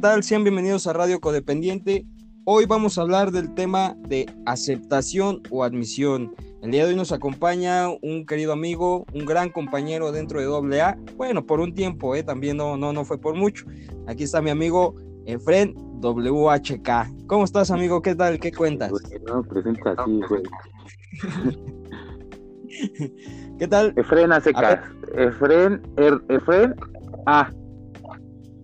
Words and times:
tal? 0.00 0.22
Sean 0.22 0.44
bienvenidos 0.44 0.86
a 0.86 0.94
Radio 0.94 1.20
Codependiente. 1.20 2.06
Hoy 2.44 2.64
vamos 2.64 2.96
a 2.96 3.02
hablar 3.02 3.32
del 3.32 3.52
tema 3.52 3.94
de 4.08 4.24
aceptación 4.46 5.42
o 5.50 5.62
admisión. 5.62 6.34
El 6.62 6.70
día 6.70 6.84
de 6.84 6.92
hoy 6.92 6.96
nos 6.96 7.12
acompaña 7.12 7.86
un 8.00 8.24
querido 8.24 8.54
amigo, 8.54 9.04
un 9.12 9.26
gran 9.26 9.50
compañero 9.50 10.10
dentro 10.10 10.40
de 10.40 10.80
AA. 10.80 10.96
Bueno, 11.16 11.44
por 11.44 11.60
un 11.60 11.74
tiempo, 11.74 12.14
¿eh? 12.14 12.22
también 12.22 12.56
no, 12.56 12.78
no, 12.78 12.94
no 12.94 13.04
fue 13.04 13.18
por 13.18 13.34
mucho. 13.34 13.66
Aquí 14.06 14.24
está 14.24 14.40
mi 14.40 14.48
amigo 14.48 14.94
Efren 15.26 15.74
WHK. 16.00 17.26
¿Cómo 17.26 17.44
estás, 17.44 17.70
amigo? 17.70 18.00
¿Qué 18.00 18.14
tal? 18.14 18.40
¿Qué 18.40 18.52
cuentas? 18.52 18.90
No, 19.26 19.42
presenta 19.42 19.94
güey. 20.06 20.42
¿Qué 23.58 23.68
tal? 23.68 23.92
Efren 23.96 24.32
ACK. 24.32 24.80
Efren, 25.14 25.82
er, 25.98 26.18
Efren 26.30 26.74
A. 27.26 27.50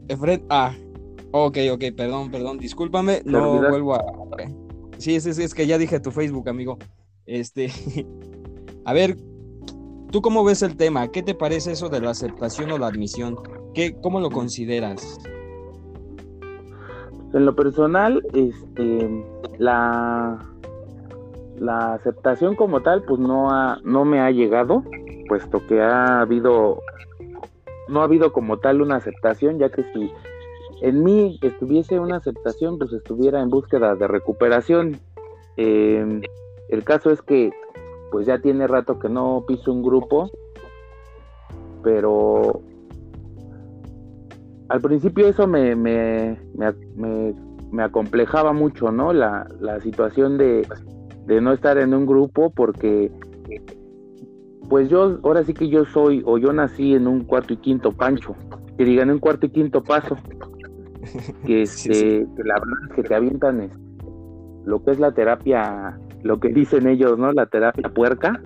Efren 0.09 0.43
A. 0.49 0.75
Ok, 1.39 1.59
ok, 1.71 1.85
perdón, 1.95 2.31
perdón, 2.31 2.57
discúlpame, 2.57 3.21
no 3.27 3.61
vuelvo 3.69 3.95
a... 3.95 4.03
Sí, 4.97 5.21
sí, 5.21 5.35
sí, 5.35 5.43
es 5.43 5.53
que 5.53 5.67
ya 5.67 5.77
dije 5.77 6.01
tu 6.01 6.11
Facebook, 6.11 6.49
amigo. 6.49 6.79
Este, 7.27 7.71
a 8.87 8.95
ver, 8.95 9.19
¿tú 10.11 10.23
cómo 10.23 10.45
ves 10.45 10.63
el 10.63 10.79
tema? 10.79 11.09
¿Qué 11.09 11.23
te 11.23 11.35
parece 11.35 11.73
eso 11.73 11.91
de 11.91 12.01
la 12.01 12.13
aceptación 12.13 12.73
o 12.73 12.79
la 12.79 12.87
admisión? 12.87 13.37
¿Qué, 13.75 13.95
¿Cómo 14.01 14.19
lo 14.19 14.31
consideras? 14.31 15.19
En 17.35 17.45
lo 17.45 17.55
personal, 17.55 18.25
este, 18.33 19.23
la, 19.59 20.43
la 21.59 21.93
aceptación 21.93 22.57
como 22.57 22.81
tal, 22.81 23.03
pues 23.03 23.21
no, 23.21 23.51
ha, 23.51 23.79
no 23.85 24.07
me 24.07 24.21
ha 24.21 24.31
llegado, 24.31 24.85
puesto 25.29 25.67
que 25.67 25.83
ha 25.83 26.23
habido, 26.23 26.81
no 27.89 28.01
ha 28.01 28.05
habido 28.05 28.33
como 28.33 28.57
tal 28.59 28.81
una 28.81 28.97
aceptación, 28.97 29.59
ya 29.59 29.69
que 29.69 29.83
si 29.93 30.11
en 30.83 31.03
mí 31.03 31.39
estuviese 31.43 31.99
una 31.99 32.17
aceptación, 32.17 32.79
pues 32.79 32.93
estuviera 32.93 33.41
en 33.41 33.49
búsqueda 33.49 33.95
de 33.95 34.07
recuperación. 34.07 34.99
Em, 35.57 36.21
el 36.69 36.85
caso 36.85 37.11
es 37.11 37.23
que 37.23 37.51
pues 38.11 38.27
ya 38.27 38.39
tiene 38.39 38.67
rato 38.67 38.99
que 38.99 39.09
no 39.09 39.45
piso 39.47 39.73
un 39.73 39.83
grupo, 39.83 40.31
pero 41.83 42.61
al 44.69 44.81
principio 44.81 45.27
eso 45.29 45.47
me, 45.47 45.75
me, 45.77 46.39
me, 46.97 47.35
me 47.71 47.83
acomplejaba 47.83 48.53
mucho, 48.53 48.91
¿no? 48.91 49.13
La, 49.13 49.49
la 49.61 49.81
situación 49.81 50.39
de, 50.39 50.67
de, 51.27 51.41
no 51.41 51.53
estar 51.53 51.79
en 51.79 51.95
un 51.95 52.07
grupo 52.07 52.51
porque 52.51 53.11
pues 54.69 54.89
yo, 54.89 55.19
ahora 55.23 55.45
sí 55.45 55.55
que 55.55 55.69
yo 55.69 55.85
soy, 55.85 56.23
o 56.25 56.39
yo 56.39 56.53
nací 56.53 56.95
en 56.95 57.07
un 57.07 57.25
cuarto 57.25 57.53
y 57.53 57.59
quinto 57.59 57.93
pancho, 57.93 58.35
que 58.77 58.85
digan 58.85 59.11
un 59.11 59.19
cuarto 59.19 59.47
y 59.47 59.51
quinto 59.51 59.83
paso, 59.83 60.17
que, 61.45 61.63
este, 61.63 62.27
que 62.37 62.45
la 62.45 62.55
verdad 62.55 62.79
es 62.89 62.97
que 62.97 63.03
te 63.03 63.15
avientan 63.15 63.61
este, 63.61 63.79
lo 64.65 64.83
que 64.83 64.91
es 64.91 64.99
la 64.99 65.13
terapia 65.13 65.99
lo 66.23 66.41
que 66.41 66.49
dicen 66.49 66.89
ellos, 66.89 67.19
¿no? 67.19 67.33
La 67.33 67.47
terapia 67.47 67.89
puerca, 67.89 68.41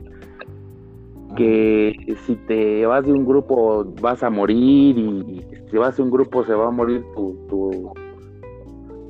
que 1.37 1.93
si 2.27 2.37
te 2.37 2.85
vas 2.87 3.05
de 3.07 3.13
un 3.13 3.25
grupo 3.25 3.85
vas 4.01 4.23
a 4.23 4.31
morir 4.31 4.99
y 4.99 5.45
si 5.71 5.77
vas 5.77 5.97
de 5.97 6.03
un 6.03 6.11
grupo 6.11 6.45
se 6.45 6.55
va 6.55 6.69
a 6.69 6.71
morir 6.71 7.05
tu, 7.15 7.37
tu, 7.49 7.93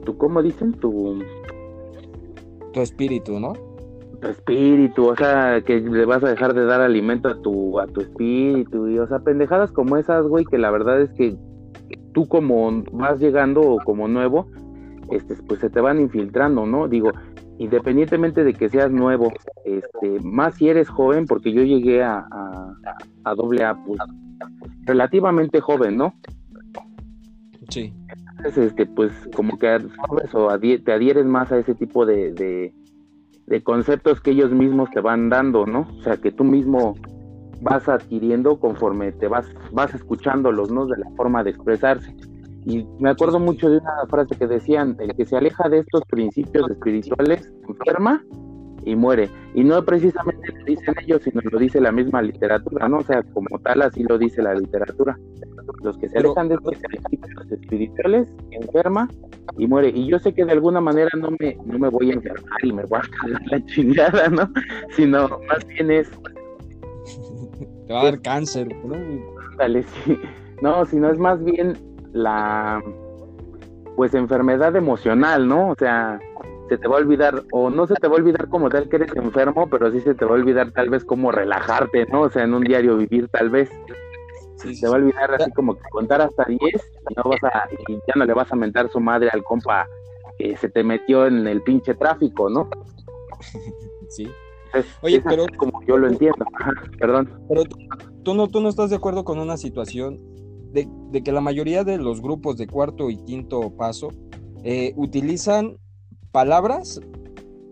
tu 0.04 0.16
¿cómo 0.16 0.42
dicen? 0.42 0.72
Tu, 0.74 1.18
tu 2.72 2.80
espíritu, 2.80 3.40
¿no? 3.40 3.54
Tu 4.20 4.28
espíritu, 4.28 5.06
o 5.06 5.16
sea, 5.16 5.62
que 5.62 5.80
le 5.80 6.04
vas 6.04 6.22
a 6.22 6.28
dejar 6.28 6.54
de 6.54 6.64
dar 6.64 6.80
alimento 6.80 7.28
a 7.28 7.40
tu, 7.40 7.80
a 7.80 7.86
tu 7.86 8.02
espíritu, 8.02 8.88
y, 8.88 8.98
o 8.98 9.06
sea, 9.08 9.20
pendejadas 9.20 9.72
como 9.72 9.96
esas, 9.96 10.26
güey, 10.26 10.44
que 10.44 10.58
la 10.58 10.70
verdad 10.70 11.00
es 11.00 11.10
que 11.12 11.36
tú 12.12 12.28
como 12.28 12.82
vas 12.92 13.18
llegando 13.20 13.60
o 13.60 13.78
como 13.78 14.08
nuevo, 14.08 14.46
este, 15.10 15.34
pues 15.42 15.60
se 15.60 15.70
te 15.70 15.80
van 15.80 16.00
infiltrando, 16.00 16.66
¿no? 16.66 16.88
Digo, 16.88 17.10
independientemente 17.58 18.44
de 18.44 18.54
que 18.54 18.68
seas 18.68 18.90
nuevo, 18.90 19.32
este, 19.64 20.20
más 20.20 20.54
si 20.54 20.68
eres 20.68 20.88
joven, 20.88 21.26
porque 21.26 21.52
yo 21.52 21.62
llegué 21.62 22.02
a, 22.02 22.26
a, 23.24 23.34
doble 23.34 23.64
A, 23.64 23.74
pues, 23.84 23.98
relativamente 24.84 25.60
joven, 25.60 25.96
¿no? 25.96 26.14
Sí. 27.68 27.92
Entonces, 28.38 28.68
este, 28.68 28.86
pues, 28.86 29.12
como 29.36 29.58
que 29.58 29.78
o 30.32 30.58
te 30.58 30.92
adhieres 30.92 31.26
más 31.26 31.52
a 31.52 31.58
ese 31.58 31.74
tipo 31.74 32.06
de, 32.06 32.32
de, 32.32 32.72
de, 33.46 33.62
conceptos 33.62 34.20
que 34.20 34.30
ellos 34.30 34.50
mismos 34.52 34.90
te 34.90 35.00
van 35.00 35.28
dando, 35.28 35.66
¿no? 35.66 35.86
O 35.98 36.02
sea, 36.02 36.16
que 36.16 36.32
tú 36.32 36.44
mismo 36.44 36.94
vas 37.60 37.88
adquiriendo 37.88 38.58
conforme 38.58 39.12
te 39.12 39.28
vas, 39.28 39.46
vas 39.72 39.94
escuchándolos, 39.94 40.70
¿no? 40.70 40.86
De 40.86 40.98
la 40.98 41.10
forma 41.16 41.42
de 41.42 41.50
expresarse. 41.50 42.14
Y 42.66 42.86
me 42.98 43.10
acuerdo 43.10 43.38
mucho 43.38 43.70
de 43.70 43.78
una 43.78 44.06
frase 44.08 44.36
que 44.36 44.46
decían, 44.46 44.96
el 44.98 45.14
que 45.14 45.24
se 45.24 45.36
aleja 45.36 45.68
de 45.68 45.78
estos 45.78 46.02
principios 46.10 46.70
espirituales 46.70 47.50
enferma 47.68 48.22
y 48.84 48.96
muere. 48.96 49.30
Y 49.54 49.64
no 49.64 49.82
precisamente 49.84 50.52
lo 50.52 50.64
dicen 50.64 50.94
ellos, 51.02 51.22
sino 51.22 51.40
lo 51.50 51.58
dice 51.58 51.80
la 51.80 51.92
misma 51.92 52.22
literatura, 52.22 52.88
¿no? 52.88 52.98
O 52.98 53.04
sea, 53.04 53.22
como 53.34 53.58
tal, 53.60 53.82
así 53.82 54.02
lo 54.04 54.18
dice 54.18 54.42
la 54.42 54.54
literatura. 54.54 55.18
Los 55.82 55.96
que 55.98 56.08
se 56.08 56.18
alejan 56.18 56.48
de 56.48 56.56
estos 56.56 56.76
principios 56.78 57.50
espirituales 57.50 58.28
enferma 58.50 59.08
y 59.56 59.66
muere. 59.66 59.90
Y 59.94 60.06
yo 60.08 60.18
sé 60.18 60.32
que 60.32 60.44
de 60.44 60.52
alguna 60.52 60.80
manera 60.80 61.10
no 61.18 61.30
me, 61.38 61.56
no 61.64 61.78
me 61.78 61.88
voy 61.88 62.10
a 62.10 62.14
enfermar 62.14 62.64
y 62.64 62.72
me 62.72 62.84
voy 62.84 62.98
a 62.98 63.02
cagar 63.02 63.42
la 63.50 63.64
chingada, 63.66 64.28
¿no? 64.28 64.50
Sino 64.96 65.28
más 65.48 65.66
bien 65.66 65.90
es... 65.90 66.10
Te 67.90 67.94
va 67.94 68.02
a 68.02 68.04
dar 68.04 68.22
cáncer, 68.22 68.68
¿no? 68.84 68.94
Dale, 69.58 69.82
sí. 69.82 70.16
No, 70.62 70.86
sino 70.86 71.10
es 71.10 71.18
más 71.18 71.42
bien 71.42 71.76
la 72.12 72.80
pues 73.96 74.14
enfermedad 74.14 74.76
emocional, 74.76 75.48
¿no? 75.48 75.70
O 75.70 75.74
sea, 75.74 76.20
se 76.68 76.78
te 76.78 76.86
va 76.86 76.98
a 76.98 77.00
olvidar, 77.00 77.42
o 77.50 77.68
no 77.68 77.88
se 77.88 77.96
te 77.96 78.06
va 78.06 78.14
a 78.14 78.18
olvidar 78.18 78.48
como 78.48 78.68
tal 78.68 78.88
que 78.88 78.94
eres 78.94 79.12
enfermo, 79.16 79.68
pero 79.68 79.90
sí 79.90 80.00
se 80.02 80.14
te 80.14 80.24
va 80.24 80.30
a 80.30 80.34
olvidar 80.34 80.70
tal 80.70 80.88
vez 80.88 81.04
cómo 81.04 81.32
relajarte, 81.32 82.06
¿no? 82.12 82.20
O 82.20 82.30
sea, 82.30 82.44
en 82.44 82.54
un 82.54 82.62
diario 82.62 82.96
vivir 82.96 83.26
tal 83.26 83.50
vez. 83.50 83.68
se 84.54 84.80
te 84.80 84.86
va 84.86 84.94
a 84.94 84.98
olvidar 84.98 85.34
así 85.34 85.50
como 85.50 85.74
que 85.74 85.82
contar 85.90 86.20
hasta 86.20 86.44
10 86.44 86.60
y 86.60 87.14
no 87.16 87.24
vas 87.24 87.42
a, 87.42 87.68
y 87.88 87.94
ya 87.94 88.14
no 88.14 88.24
le 88.24 88.34
vas 88.34 88.52
a 88.52 88.56
mentar 88.56 88.88
su 88.88 89.00
madre 89.00 89.30
al 89.32 89.42
compa 89.42 89.88
que 90.38 90.56
se 90.56 90.68
te 90.68 90.84
metió 90.84 91.26
en 91.26 91.44
el 91.44 91.60
pinche 91.62 91.94
tráfico, 91.96 92.48
¿no? 92.48 92.70
Sí. 94.10 94.30
Oye, 95.02 95.20
pero 95.20 95.46
como 95.56 95.82
yo 95.86 95.96
lo 95.96 96.08
entiendo, 96.08 96.44
perdón. 96.98 97.30
Pero 97.48 97.64
tú 98.22 98.34
no, 98.34 98.48
tú 98.48 98.60
no 98.60 98.68
estás 98.68 98.90
de 98.90 98.96
acuerdo 98.96 99.24
con 99.24 99.38
una 99.38 99.56
situación 99.56 100.18
de, 100.72 100.88
que 101.22 101.32
la 101.32 101.40
mayoría 101.40 101.84
de 101.84 101.98
los 101.98 102.20
grupos 102.20 102.56
de 102.56 102.66
cuarto 102.66 103.10
y 103.10 103.16
quinto 103.24 103.70
paso 103.76 104.08
eh, 104.62 104.92
utilizan 104.96 105.76
palabras 106.32 107.00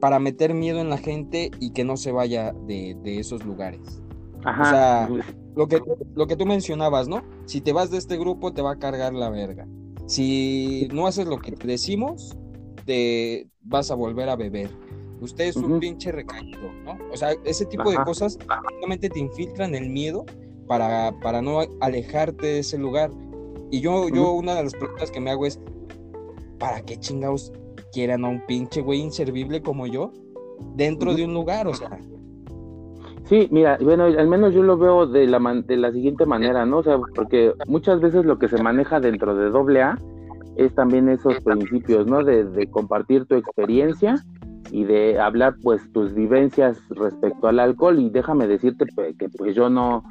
para 0.01 0.19
meter 0.19 0.55
miedo 0.55 0.81
en 0.81 0.91
la 0.91 0.99
gente 0.99 1.51
y 1.61 1.73
que 1.73 1.85
no 1.85 1.97
se 1.97 2.13
vaya 2.13 2.53
de, 2.67 2.97
esos 3.05 3.45
lugares. 3.45 4.03
O 4.39 4.65
sea, 4.65 5.09
lo 5.57 5.67
que, 5.67 5.81
lo 6.15 6.27
que 6.27 6.37
tú 6.37 6.47
mencionabas, 6.47 7.09
¿no? 7.09 7.23
Si 7.47 7.61
te 7.61 7.73
vas 7.73 7.91
de 7.91 7.99
este 7.99 8.17
grupo, 8.17 8.53
te 8.53 8.63
va 8.63 8.73
a 8.73 8.79
cargar 8.79 9.13
la 9.13 9.31
verga. 9.31 9.67
Si 10.07 10.89
no 10.93 11.07
haces 11.07 11.27
lo 11.27 11.39
que 11.39 11.53
te 11.53 11.67
decimos, 11.67 12.37
te 12.87 13.49
vas 13.63 13.91
a 13.91 13.95
volver 13.95 14.29
a 14.29 14.37
beber. 14.37 14.71
Usted 15.21 15.45
es 15.45 15.57
un 15.57 15.81
pinche 15.81 16.13
recaído, 16.13 16.73
¿no? 16.85 16.97
O 17.13 17.17
sea, 17.17 17.33
ese 17.45 17.67
tipo 17.67 17.91
de 17.91 17.97
cosas 18.05 18.39
realmente 18.47 19.09
te 19.09 19.19
infiltran 19.19 19.75
el 19.75 19.91
miedo 19.91 20.25
para, 20.67 21.13
para 21.21 21.43
no 21.43 21.61
alejarte 21.81 22.47
de 22.47 22.59
ese 22.61 22.79
lugar. 22.79 23.11
Y 23.71 23.81
yo, 23.81 24.09
yo 24.09 24.33
una 24.33 24.55
de 24.55 24.65
las 24.65 24.75
preguntas 24.75 25.11
que 25.11 25.21
me 25.21 25.31
hago 25.31 25.47
es, 25.47 25.61
¿para 26.59 26.81
qué 26.83 26.97
chingados 26.99 27.53
quieran 27.93 28.25
a 28.25 28.29
un 28.29 28.45
pinche 28.47 28.81
güey 28.81 29.01
inservible 29.01 29.63
como 29.63 29.87
yo 29.87 30.13
dentro 30.77 31.15
de 31.15 31.25
un 31.25 31.35
lugar? 31.35 31.67
O 31.67 31.75
sea. 31.75 31.99
Sí, 33.25 33.49
mira, 33.51 33.79
bueno, 33.83 34.05
al 34.05 34.29
menos 34.29 34.55
yo 34.55 34.63
lo 34.63 34.79
veo 34.79 35.07
de 35.07 35.27
la, 35.27 35.39
de 35.67 35.77
la 35.77 35.93
siguiente 35.93 36.25
manera, 36.25 36.65
¿no? 36.65 36.79
O 36.79 36.83
sea, 36.83 36.99
porque 37.15 37.53
muchas 37.67 38.01
veces 38.01 38.25
lo 38.25 38.39
que 38.39 38.49
se 38.49 38.63
maneja 38.63 39.01
dentro 39.01 39.35
de 39.35 39.81
AA 39.81 39.99
es 40.57 40.75
también 40.75 41.09
esos 41.09 41.39
principios, 41.41 42.07
¿no? 42.07 42.25
De, 42.25 42.45
de 42.45 42.67
compartir 42.69 43.27
tu 43.27 43.35
experiencia 43.35 44.15
y 44.71 44.85
de 44.85 45.19
hablar 45.19 45.57
pues 45.63 45.91
tus 45.93 46.15
vivencias 46.15 46.81
respecto 46.91 47.49
al 47.49 47.59
alcohol 47.59 47.99
y 47.99 48.11
déjame 48.11 48.47
decirte 48.47 48.87
que 49.19 49.29
pues 49.31 49.55
yo 49.55 49.71
no 49.71 50.05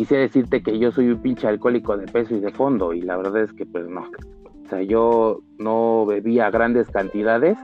quisiera 0.00 0.22
decirte 0.22 0.62
que 0.62 0.78
yo 0.78 0.90
soy 0.92 1.08
un 1.08 1.20
pinche 1.20 1.46
alcohólico 1.46 1.96
de 1.96 2.06
peso 2.06 2.34
y 2.34 2.40
de 2.40 2.50
fondo, 2.50 2.94
y 2.94 3.02
la 3.02 3.18
verdad 3.18 3.42
es 3.42 3.52
que 3.52 3.66
pues 3.66 3.86
no. 3.86 4.00
O 4.00 4.68
sea, 4.70 4.82
yo 4.82 5.40
no 5.58 6.06
bebía 6.06 6.50
grandes 6.50 6.88
cantidades. 6.88 7.58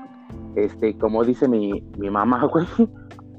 Este, 0.55 0.99
como 0.99 1.25
dice 1.25 1.49
mi, 1.49 1.82
mi 1.99 2.11
mamá, 2.11 2.44
güey, 2.52 2.67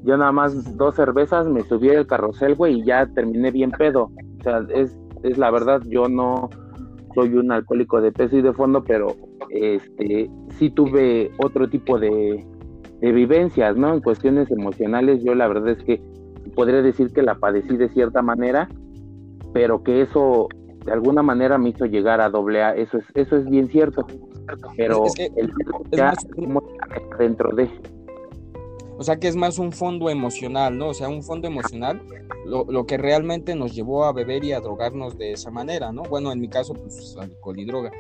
yo 0.04 0.18
nada 0.18 0.32
más 0.32 0.78
dos 0.78 0.96
cervezas 0.96 1.46
me 1.48 1.62
subí 1.62 1.90
al 1.90 2.08
carrusel, 2.08 2.56
güey, 2.56 2.80
y 2.80 2.86
ya 2.86 3.06
terminé 3.08 3.52
bien 3.52 3.70
pedo. 3.70 4.10
O 4.40 4.44
sea, 4.44 4.66
es, 4.74 4.98
es 5.22 5.38
la 5.38 5.52
verdad, 5.52 5.82
yo 5.86 6.08
no 6.08 6.50
soy 7.14 7.36
un 7.36 7.52
alcohólico 7.52 8.02
de 8.02 8.12
peso 8.12 8.38
y 8.38 8.42
de 8.42 8.54
fondo, 8.54 8.84
pero 8.84 9.16
este 9.50 10.30
sí 10.58 10.70
tuve 10.72 11.30
otro 11.38 11.70
tipo 11.70 12.00
de, 12.00 12.44
de 13.00 13.12
vivencias, 13.12 13.76
¿no? 13.76 13.94
En 13.94 14.02
cuestiones 14.02 14.50
emocionales, 14.52 15.24
yo 15.24 15.36
la 15.36 15.48
verdad 15.48 15.70
es 15.70 15.84
que 15.84 16.02
podría 16.56 16.82
decir 16.82 17.12
que 17.12 17.22
la 17.22 17.36
padecí 17.36 17.78
de 17.78 17.90
cierta 17.90 18.22
manera, 18.22 18.70
pero 19.54 19.84
que 19.84 20.02
eso 20.02 20.48
de 20.86 20.94
alguna 20.94 21.22
manera 21.22 21.58
me 21.58 21.70
hizo 21.70 21.86
llegar 21.86 22.22
a 22.22 22.30
doble 22.30 22.64
A, 22.64 22.76
eso 22.76 22.98
es, 22.98 23.06
eso 23.14 23.36
es 23.36 23.50
bien 23.50 23.68
cierto, 23.68 24.08
pero 24.78 25.04
el 25.18 25.52
ya 25.92 26.14
dentro 27.20 27.54
de... 27.56 27.70
O 28.98 29.04
sea 29.04 29.18
que 29.18 29.28
es 29.28 29.36
más 29.36 29.60
un 29.60 29.72
fondo 29.72 30.10
emocional, 30.10 30.76
¿no? 30.78 30.88
O 30.88 30.94
sea, 30.94 31.08
un 31.08 31.22
fondo 31.22 31.48
emocional, 31.48 32.02
lo, 32.46 32.66
lo, 32.66 32.88
que 32.88 32.98
realmente 32.98 33.54
nos 33.54 33.76
llevó 33.76 34.06
a 34.06 34.14
beber 34.14 34.44
y 34.44 34.54
a 34.54 34.60
drogarnos 34.60 35.18
de 35.18 35.34
esa 35.34 35.52
manera, 35.52 35.92
¿no? 35.92 36.02
Bueno, 36.04 36.32
en 36.32 36.40
mi 36.40 36.48
caso, 36.48 36.74
pues 36.74 37.16
alcohol 37.20 37.60
y 37.60 37.66
droga. 37.66 37.92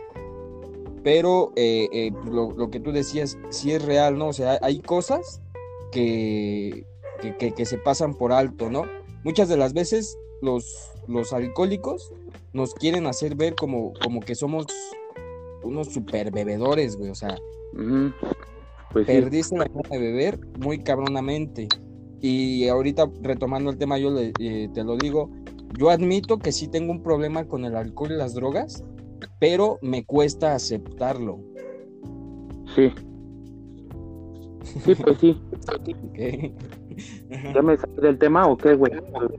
Pero 1.04 1.54
eh, 1.56 1.88
eh, 1.92 2.12
pues, 2.12 2.34
lo, 2.34 2.52
lo, 2.52 2.70
que 2.70 2.80
tú 2.80 2.92
decías, 2.92 3.38
sí 3.50 3.72
es 3.72 3.84
real, 3.84 4.18
¿no? 4.18 4.28
O 4.28 4.34
sea, 4.34 4.58
hay 4.62 4.80
cosas 4.80 5.42
que, 5.92 6.86
que, 7.22 7.54
que, 7.54 7.66
se 7.66 7.78
pasan 7.78 8.14
por 8.14 8.32
alto, 8.32 8.70
¿no? 8.70 8.84
Muchas 9.24 9.50
de 9.50 9.58
las 9.58 9.74
veces 9.74 10.18
los, 10.42 10.92
los 11.08 11.34
alcohólicos 11.34 12.14
nos 12.54 12.74
quieren 12.74 13.08
hacer 13.08 13.36
ver 13.36 13.56
como, 13.56 13.94
como 14.04 14.20
que 14.20 14.36
somos 14.36 14.66
unos 15.64 15.88
super 15.94 16.32
bebedores, 16.32 16.96
güey, 16.98 17.10
o 17.10 17.16
sea, 17.16 17.38
pues 18.92 19.06
perdiste 19.06 19.58
la 19.58 19.66
gana 19.66 19.90
de 19.90 20.00
beber 20.00 20.40
muy 20.60 20.80
cabronamente. 20.80 21.68
Y 22.20 22.68
ahorita 22.68 23.10
retomando 23.22 23.70
el 23.70 23.78
tema, 23.78 24.00
yo 24.00 24.10
le, 24.10 24.34
eh, 24.40 24.70
te 24.74 24.84
lo 24.84 24.98
digo, 24.98 25.30
yo 25.78 25.90
admito 25.90 26.40
que 26.40 26.52
sí 26.52 26.68
tengo 26.68 26.92
un 26.92 27.04
problema 27.04 27.46
con 27.46 27.66
el 27.66 27.76
alcohol 27.76 28.12
y 28.12 28.16
las 28.16 28.34
drogas, 28.34 28.84
pero 29.40 29.78
me 29.81 30.06
cuesta 30.06 30.56
aceptarlo. 30.56 31.40
Sí. 32.75 32.94
Sí, 34.64 34.96
pues 34.96 35.18
sí. 35.19 35.42
¿Ya 37.54 37.62
me 37.62 37.78
sales 37.78 37.96
del 37.98 38.18
tema 38.18 38.48
o 38.48 38.58
qué, 38.58 38.74
güey? 38.74 38.92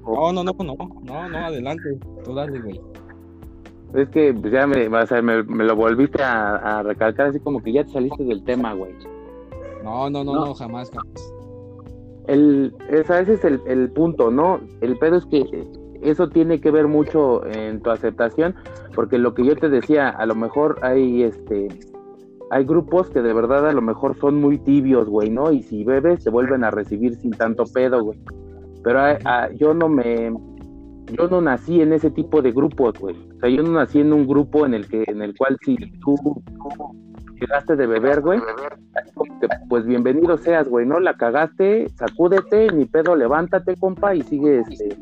No, 0.05 0.33
no, 0.33 0.45
no, 0.45 0.55
no, 0.59 0.77
no, 1.05 1.29
no, 1.29 1.39
adelante, 1.39 1.99
tú 2.25 2.35
dale, 2.35 2.61
güey. 2.61 2.81
Es 3.95 4.09
que 4.11 4.35
pues, 4.35 4.53
ya 4.53 4.67
me, 4.67 4.87
o 4.87 5.07
sea, 5.07 5.23
me, 5.23 5.43
me, 5.45 5.65
lo 5.65 5.75
volviste 5.75 6.23
a, 6.23 6.57
a, 6.57 6.83
recalcar 6.83 7.29
así 7.29 7.41
como 7.41 7.63
que 7.63 7.73
ya 7.73 7.85
te 7.85 7.93
saliste 7.93 8.23
del 8.25 8.45
tema, 8.45 8.75
güey. 8.75 8.93
No, 9.83 10.11
no, 10.11 10.25
no, 10.25 10.35
no, 10.35 10.55
jamás, 10.55 10.91
jamás. 10.91 11.33
El, 12.27 12.75
ese 12.91 13.33
es 13.33 13.45
el, 13.45 13.61
el 13.67 13.91
punto, 13.91 14.31
¿no? 14.31 14.61
El 14.83 14.99
pedo 14.99 15.17
es 15.17 15.25
que 15.27 15.67
eso 16.03 16.29
tiene 16.29 16.61
que 16.61 16.71
ver 16.71 16.87
mucho 16.89 17.45
en 17.47 17.81
tu 17.81 17.91
aceptación, 17.91 18.55
porque 18.95 19.19
lo 19.19 19.35
que 19.35 19.45
yo 19.45 19.56
te 19.56 19.69
decía, 19.69 20.09
a 20.09 20.27
lo 20.27 20.35
mejor 20.35 20.79
hay 20.83 21.23
este 21.23 21.69
hay 22.50 22.65
grupos 22.65 23.11
que 23.11 23.21
de 23.21 23.33
verdad 23.35 23.69
a 23.69 23.73
lo 23.73 23.83
mejor 23.83 24.17
son 24.17 24.41
muy 24.41 24.59
tibios, 24.59 25.09
güey, 25.09 25.31
¿no? 25.31 25.53
Y 25.53 25.62
si 25.62 25.85
bebes 25.85 26.25
te 26.25 26.31
vuelven 26.31 26.65
a 26.65 26.71
recibir 26.71 27.15
sin 27.17 27.33
tanto 27.33 27.65
pedo, 27.65 28.03
güey. 28.03 28.19
Pero 28.83 29.00
yo 29.56 29.75
no 29.75 29.89
me 29.89 30.33
yo 31.12 31.29
no 31.29 31.41
nací 31.41 31.81
en 31.81 31.93
ese 31.93 32.11
tipo 32.11 32.43
de 32.43 32.53
grupos, 32.53 32.99
güey. 32.99 33.17
O 33.37 33.41
sea, 33.41 33.49
yo 33.49 33.62
no 33.62 33.73
nací 33.73 34.00
en 34.00 34.12
un 34.12 34.27
grupo 34.27 34.67
en 34.67 34.75
el 34.75 34.89
que 34.89 35.05
en 35.06 35.23
el 35.23 35.37
cual 35.37 35.56
si 35.62 35.77
tú, 36.00 36.17
llegaste 37.41 37.77
de 37.77 37.87
beber, 37.87 38.21
güey, 38.21 38.41
pues 39.69 39.87
bienvenido 39.87 40.37
seas, 40.39 40.69
güey, 40.69 40.87
¿no? 40.87 41.00
La 41.00 41.17
cagaste, 41.17 41.89
sacúdete, 41.97 42.69
ni 42.73 42.85
pedo, 42.85 43.15
levántate, 43.15 43.77
compa, 43.77 44.15
y 44.15 44.23
sigue 44.23 44.61
este 44.61 44.97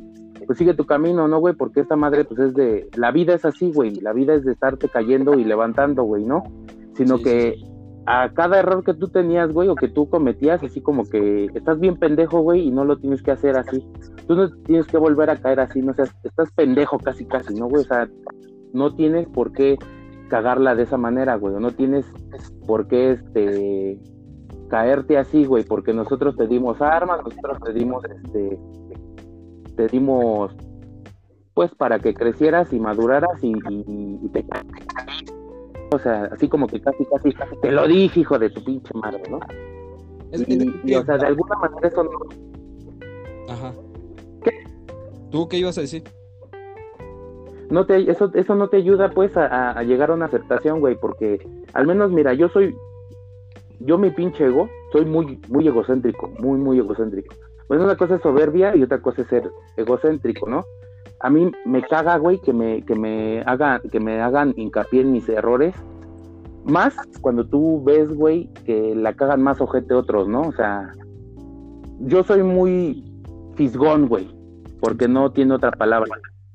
pues 0.46 0.58
sigue 0.58 0.74
tu 0.74 0.86
camino, 0.86 1.28
¿no, 1.28 1.38
güey? 1.38 1.54
Porque 1.54 1.80
esta 1.80 1.96
madre, 1.96 2.24
pues 2.24 2.38
es 2.40 2.54
de, 2.54 2.88
la 2.96 3.10
vida 3.10 3.34
es 3.34 3.44
así, 3.44 3.72
güey, 3.72 3.96
la 3.96 4.12
vida 4.12 4.34
es 4.34 4.44
de 4.44 4.52
estarte 4.52 4.88
cayendo 4.88 5.34
y 5.38 5.44
levantando, 5.44 6.04
güey, 6.04 6.24
¿no? 6.24 6.44
sino 6.96 7.18
que 7.18 7.56
a 8.06 8.32
cada 8.32 8.58
error 8.58 8.84
que 8.84 8.94
tú 8.94 9.08
tenías, 9.08 9.52
güey, 9.52 9.68
o 9.68 9.74
que 9.74 9.88
tú 9.88 10.08
cometías, 10.08 10.62
así 10.62 10.80
como 10.80 11.04
que 11.04 11.46
estás 11.54 11.78
bien 11.78 11.96
pendejo, 11.96 12.40
güey, 12.40 12.68
y 12.68 12.70
no 12.70 12.84
lo 12.84 12.98
tienes 12.98 13.22
que 13.22 13.32
hacer 13.32 13.56
así. 13.56 13.84
Tú 14.26 14.34
no 14.36 14.48
tienes 14.64 14.86
que 14.86 14.96
volver 14.96 15.28
a 15.30 15.36
caer 15.36 15.60
así, 15.60 15.82
no 15.82 15.92
seas, 15.92 16.14
estás 16.22 16.50
pendejo 16.52 16.98
casi, 16.98 17.26
casi, 17.26 17.54
¿no, 17.54 17.66
güey? 17.66 17.82
O 17.82 17.86
sea, 17.86 18.08
no 18.72 18.94
tienes 18.94 19.28
por 19.28 19.52
qué 19.52 19.76
cagarla 20.28 20.74
de 20.74 20.84
esa 20.84 20.96
manera, 20.96 21.36
güey, 21.36 21.54
o 21.54 21.60
no 21.60 21.72
tienes 21.72 22.06
por 22.66 22.86
qué, 22.86 23.12
este, 23.12 24.00
caerte 24.68 25.18
así, 25.18 25.44
güey, 25.44 25.64
porque 25.64 25.92
nosotros 25.92 26.36
te 26.36 26.46
dimos 26.46 26.80
armas, 26.80 27.20
nosotros 27.24 27.58
te 27.64 27.72
dimos, 27.72 28.04
este, 28.04 28.58
te 29.76 29.86
dimos, 29.88 30.52
pues, 31.54 31.74
para 31.74 31.98
que 31.98 32.14
crecieras 32.14 32.72
y 32.72 32.80
maduraras 32.80 33.42
y, 33.42 33.52
y, 33.52 34.18
y 34.22 34.28
te 34.28 34.44
o 35.92 35.98
sea, 35.98 36.28
así 36.32 36.48
como 36.48 36.66
que 36.66 36.80
casi, 36.80 37.04
casi, 37.04 37.30
te 37.62 37.70
lo 37.70 37.86
dije, 37.86 38.20
hijo 38.20 38.38
de 38.38 38.50
tu 38.50 38.62
pinche 38.62 38.92
madre, 38.94 39.22
¿no? 39.30 39.38
y, 40.32 40.94
o 40.94 41.04
sea, 41.04 41.16
de 41.16 41.26
alguna 41.26 41.56
manera 41.56 41.88
eso 41.88 42.04
no... 42.04 42.10
Ajá. 43.52 43.72
¿Qué? 44.42 44.50
¿Tú 45.30 45.48
qué 45.48 45.58
ibas 45.58 45.78
a 45.78 45.82
decir? 45.82 46.02
No 47.70 47.86
te, 47.86 48.10
eso, 48.10 48.30
eso 48.34 48.54
no 48.54 48.68
te 48.68 48.78
ayuda, 48.78 49.10
pues, 49.10 49.36
a, 49.36 49.80
llegar 49.84 50.10
a 50.10 50.14
una 50.14 50.26
aceptación, 50.26 50.80
güey, 50.80 50.96
porque 50.96 51.46
al 51.72 51.86
menos, 51.86 52.10
mira, 52.10 52.34
yo 52.34 52.48
soy, 52.48 52.74
yo 53.80 53.98
mi 53.98 54.10
pinche 54.10 54.46
ego, 54.46 54.68
soy 54.92 55.04
muy, 55.04 55.40
muy 55.48 55.66
egocéntrico, 55.66 56.28
muy, 56.40 56.58
muy 56.58 56.78
egocéntrico. 56.78 57.34
Pues 57.68 57.80
una 57.80 57.96
cosa 57.96 58.16
es 58.16 58.22
soberbia 58.22 58.76
y 58.76 58.82
otra 58.82 59.00
cosa 59.00 59.22
es 59.22 59.28
ser 59.28 59.50
egocéntrico, 59.76 60.48
¿no? 60.48 60.64
a 61.20 61.30
mí 61.30 61.50
me 61.64 61.82
caga, 61.82 62.16
güey, 62.18 62.38
que 62.38 62.52
me, 62.52 62.82
que 62.82 62.94
me 62.94 63.42
haga, 63.46 63.80
que 63.90 64.00
me 64.00 64.20
hagan 64.20 64.54
hincapié 64.56 65.00
en 65.00 65.12
mis 65.12 65.28
errores. 65.28 65.74
Más 66.64 66.94
cuando 67.20 67.46
tú 67.46 67.82
ves, 67.84 68.14
güey, 68.14 68.48
que 68.64 68.94
la 68.94 69.14
cagan 69.14 69.42
más 69.42 69.60
ojete 69.60 69.94
otros, 69.94 70.28
¿no? 70.28 70.42
O 70.42 70.52
sea, 70.52 70.92
yo 72.00 72.22
soy 72.24 72.42
muy 72.42 73.04
fisgón, 73.54 74.08
güey, 74.08 74.28
porque 74.80 75.08
no 75.08 75.30
tiene 75.30 75.54
otra 75.54 75.70
palabra. 75.70 76.10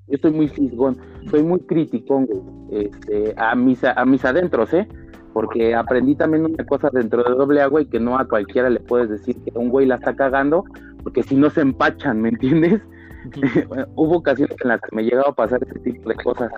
Yo 0.08 0.18
soy 0.22 0.32
muy 0.32 0.48
fisgón, 0.50 0.98
soy 1.30 1.44
muy 1.44 1.62
criticón, 1.62 2.26
güey, 2.26 2.42
este, 2.86 3.34
a 3.38 3.56
mis, 3.56 3.84
a 3.84 4.06
mis 4.06 4.24
adentros, 4.26 4.74
¿eh? 4.74 4.88
Porque 5.34 5.74
aprendí 5.74 6.16
también 6.16 6.44
una 6.44 6.66
cosa 6.66 6.90
dentro 6.92 7.24
de 7.24 7.32
doble 7.32 7.62
agua 7.62 7.82
y 7.82 7.86
que 7.86 8.02
no 8.02 8.18
a 8.18 8.28
cualquiera 8.28 8.70
le 8.70 8.82
puedes 8.82 9.10
decir 9.10 9.38
que 9.44 9.58
un 9.58 9.70
güey 9.70 9.86
la 9.86 9.96
está 9.96 10.14
cagando, 10.14 10.66
porque 11.04 11.24
si 11.24 11.36
no 11.36 11.50
se 11.50 11.62
empachan, 11.62 12.22
¿me 12.22 12.30
entiendes? 12.30 12.82
hubo 13.96 14.18
ocasiones 14.18 14.56
en 14.64 14.70
las 14.70 14.82
que 14.82 14.96
me 14.96 15.04
llegaba 15.04 15.30
a 15.30 15.36
pasar 15.36 15.62
ese 15.64 15.80
tipo 15.80 16.10
de 16.10 16.16
cosas 16.16 16.52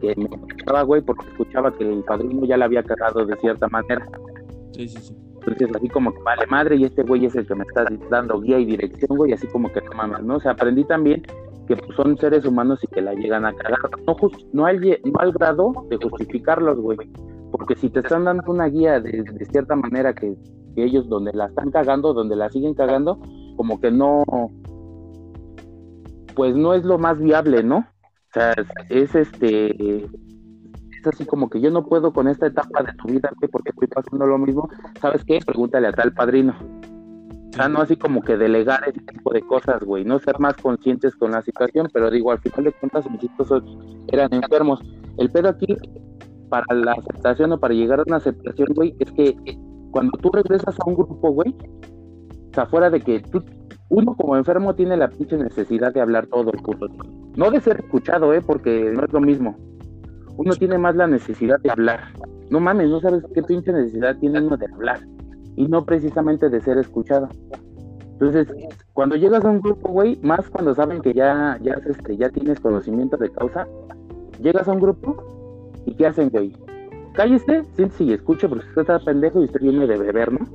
que 0.00 0.14
me 0.16 0.24
escuchaba, 0.24 0.82
güey, 0.82 1.02
porque 1.02 1.26
escuchaba 1.28 1.72
que 1.72 1.84
el 1.84 2.02
padrino 2.04 2.44
ya 2.46 2.56
la 2.56 2.66
había 2.66 2.82
cagado 2.82 3.24
de 3.24 3.36
cierta 3.36 3.68
manera. 3.68 4.06
Sí, 4.72 4.88
sí, 4.88 4.98
sí. 5.00 5.16
Entonces, 5.46 5.76
así 5.76 5.88
como 5.88 6.12
que 6.12 6.20
vale 6.22 6.46
madre, 6.48 6.76
y 6.76 6.84
este 6.84 7.02
güey 7.02 7.24
es 7.24 7.36
el 7.36 7.46
que 7.46 7.54
me 7.54 7.62
está 7.62 7.86
dando 8.10 8.40
guía 8.40 8.58
y 8.58 8.64
dirección, 8.64 9.16
güey, 9.16 9.32
así 9.32 9.46
como 9.46 9.72
que 9.72 9.80
no 9.80 9.92
mames, 9.92 10.22
¿no? 10.22 10.36
O 10.36 10.40
sea, 10.40 10.52
aprendí 10.52 10.84
también 10.84 11.22
que 11.68 11.76
pues, 11.76 11.94
son 11.96 12.18
seres 12.18 12.44
humanos 12.44 12.80
y 12.82 12.88
que 12.88 13.00
la 13.00 13.14
llegan 13.14 13.44
a 13.44 13.52
cagar. 13.52 13.78
No, 14.06 14.16
no, 14.52 14.66
al, 14.66 14.80
no 14.80 15.20
al 15.20 15.32
grado 15.32 15.72
de 15.88 15.96
justificarlos, 15.96 16.78
güey. 16.80 16.98
Porque 17.52 17.76
si 17.76 17.88
te 17.90 18.00
están 18.00 18.24
dando 18.24 18.50
una 18.50 18.66
guía 18.66 19.00
de, 19.00 19.22
de 19.22 19.44
cierta 19.46 19.76
manera 19.76 20.12
que, 20.14 20.34
que 20.76 20.84
ellos 20.84 21.08
donde 21.08 21.32
la 21.32 21.46
están 21.46 21.70
cagando, 21.72 22.12
donde 22.12 22.36
la 22.36 22.50
siguen 22.50 22.74
cagando, 22.74 23.18
como 23.56 23.80
que 23.80 23.90
no, 23.90 24.22
pues 26.36 26.54
no 26.54 26.74
es 26.74 26.84
lo 26.84 26.98
más 26.98 27.18
viable, 27.18 27.64
¿no? 27.64 27.78
O 27.78 28.32
sea, 28.32 28.54
es, 28.90 29.14
este, 29.14 30.04
es 30.04 31.06
así 31.06 31.24
como 31.24 31.48
que 31.48 31.60
yo 31.60 31.70
no 31.70 31.86
puedo 31.86 32.12
con 32.12 32.28
esta 32.28 32.46
etapa 32.46 32.82
de 32.82 32.92
tu 32.92 33.08
vida, 33.08 33.30
porque 33.50 33.70
estoy 33.70 33.88
pasando 33.88 34.26
lo 34.26 34.38
mismo. 34.38 34.68
¿Sabes 35.00 35.24
qué? 35.24 35.38
Pregúntale 35.44 35.88
a 35.88 35.92
tal 35.92 36.12
padrino. 36.12 36.54
O 37.50 37.52
sea, 37.56 37.68
no 37.70 37.80
así 37.80 37.96
como 37.96 38.20
que 38.20 38.36
delegar 38.36 38.86
ese 38.86 39.00
tipo 39.00 39.32
de 39.32 39.40
cosas, 39.40 39.82
güey, 39.82 40.04
no 40.04 40.18
ser 40.18 40.38
más 40.38 40.54
conscientes 40.56 41.16
con 41.16 41.30
la 41.30 41.40
situación, 41.40 41.88
pero 41.90 42.10
digo, 42.10 42.30
al 42.30 42.38
final 42.38 42.64
de 42.64 42.72
cuentas 42.72 43.10
mis 43.10 43.24
hijos 43.24 43.48
eran 44.08 44.28
enfermos. 44.34 44.80
El 45.16 45.30
pedo 45.30 45.48
aquí, 45.48 45.66
para 46.50 46.66
la 46.74 46.92
aceptación 46.92 47.52
o 47.52 47.58
para 47.58 47.72
llegar 47.72 48.00
a 48.00 48.04
una 48.06 48.16
aceptación, 48.16 48.68
güey, 48.74 48.94
es 48.98 49.10
que 49.12 49.34
cuando 49.96 50.18
tú 50.18 50.28
regresas 50.30 50.78
a 50.78 50.90
un 50.90 50.94
grupo, 50.94 51.30
güey, 51.30 51.56
o 52.50 52.54
sea, 52.54 52.66
fuera 52.66 52.90
de 52.90 53.00
que 53.00 53.20
tú 53.20 53.42
uno 53.88 54.14
como 54.14 54.36
enfermo 54.36 54.74
tiene 54.74 54.94
la 54.94 55.08
pinche 55.08 55.38
necesidad 55.38 55.94
de 55.94 56.02
hablar 56.02 56.26
todo 56.26 56.50
el 56.52 56.60
puto 56.60 56.86
No 57.34 57.50
de 57.50 57.62
ser 57.62 57.80
escuchado, 57.80 58.34
¿eh? 58.34 58.42
Porque 58.46 58.92
no 58.94 59.06
es 59.06 59.10
lo 59.14 59.22
mismo. 59.22 59.56
Uno 60.36 60.54
tiene 60.54 60.76
más 60.76 60.96
la 60.96 61.06
necesidad 61.06 61.58
de 61.62 61.70
hablar. 61.70 62.12
No 62.50 62.60
mames, 62.60 62.90
no 62.90 63.00
sabes 63.00 63.24
qué 63.32 63.42
pinche 63.42 63.72
necesidad 63.72 64.18
tiene 64.18 64.42
uno 64.42 64.58
de 64.58 64.66
hablar. 64.70 65.00
Y 65.56 65.66
no 65.66 65.86
precisamente 65.86 66.50
de 66.50 66.60
ser 66.60 66.76
escuchado. 66.76 67.30
Entonces, 68.12 68.48
cuando 68.92 69.16
llegas 69.16 69.46
a 69.46 69.50
un 69.50 69.62
grupo, 69.62 69.88
güey, 69.88 70.20
más 70.22 70.46
cuando 70.50 70.74
saben 70.74 71.00
que 71.00 71.14
ya, 71.14 71.58
ya, 71.62 71.72
este, 71.88 72.18
ya 72.18 72.28
tienes 72.28 72.60
conocimiento 72.60 73.16
de 73.16 73.30
causa, 73.30 73.66
llegas 74.42 74.68
a 74.68 74.72
un 74.72 74.80
grupo 74.80 75.16
y 75.86 75.94
¿qué 75.94 76.06
hacen, 76.06 76.28
güey? 76.28 76.52
Cállese, 77.16 77.64
siéntese 77.74 78.04
y 78.04 78.12
escuche 78.12 78.46
porque 78.46 78.66
usted 78.68 78.82
está 78.82 78.98
pendejo 78.98 79.40
y 79.40 79.46
usted 79.46 79.60
viene 79.60 79.86
de 79.86 79.96
beber, 79.96 80.32
¿no? 80.32 80.46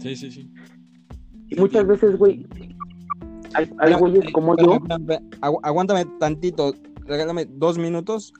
Sí, 0.00 0.16
sí, 0.16 0.52
Y 1.48 1.58
muchas 1.58 1.86
veces, 1.86 2.18
güey, 2.18 2.46
hay, 3.54 3.94
güeyes 3.94 4.30
como 4.32 4.54
yo. 4.58 4.78
aguántame 5.62 6.04
tantito, 6.18 6.74
regálame 7.06 7.46
dos 7.46 7.78
minutos, 7.78 8.34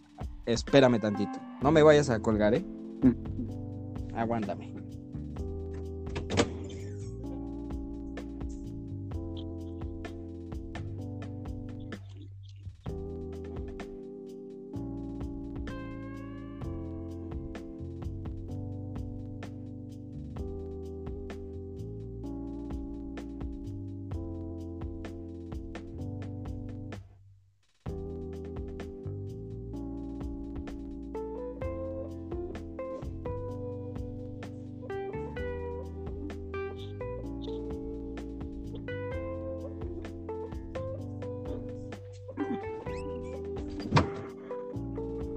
espérame 0.44 1.00
tantito. 1.00 1.40
No 1.62 1.72
me 1.72 1.82
vayas 1.82 2.10
a 2.10 2.20
colgar, 2.20 2.54
¿eh? 2.54 2.64
Mm. 3.02 4.14
Aguántame. 4.14 4.71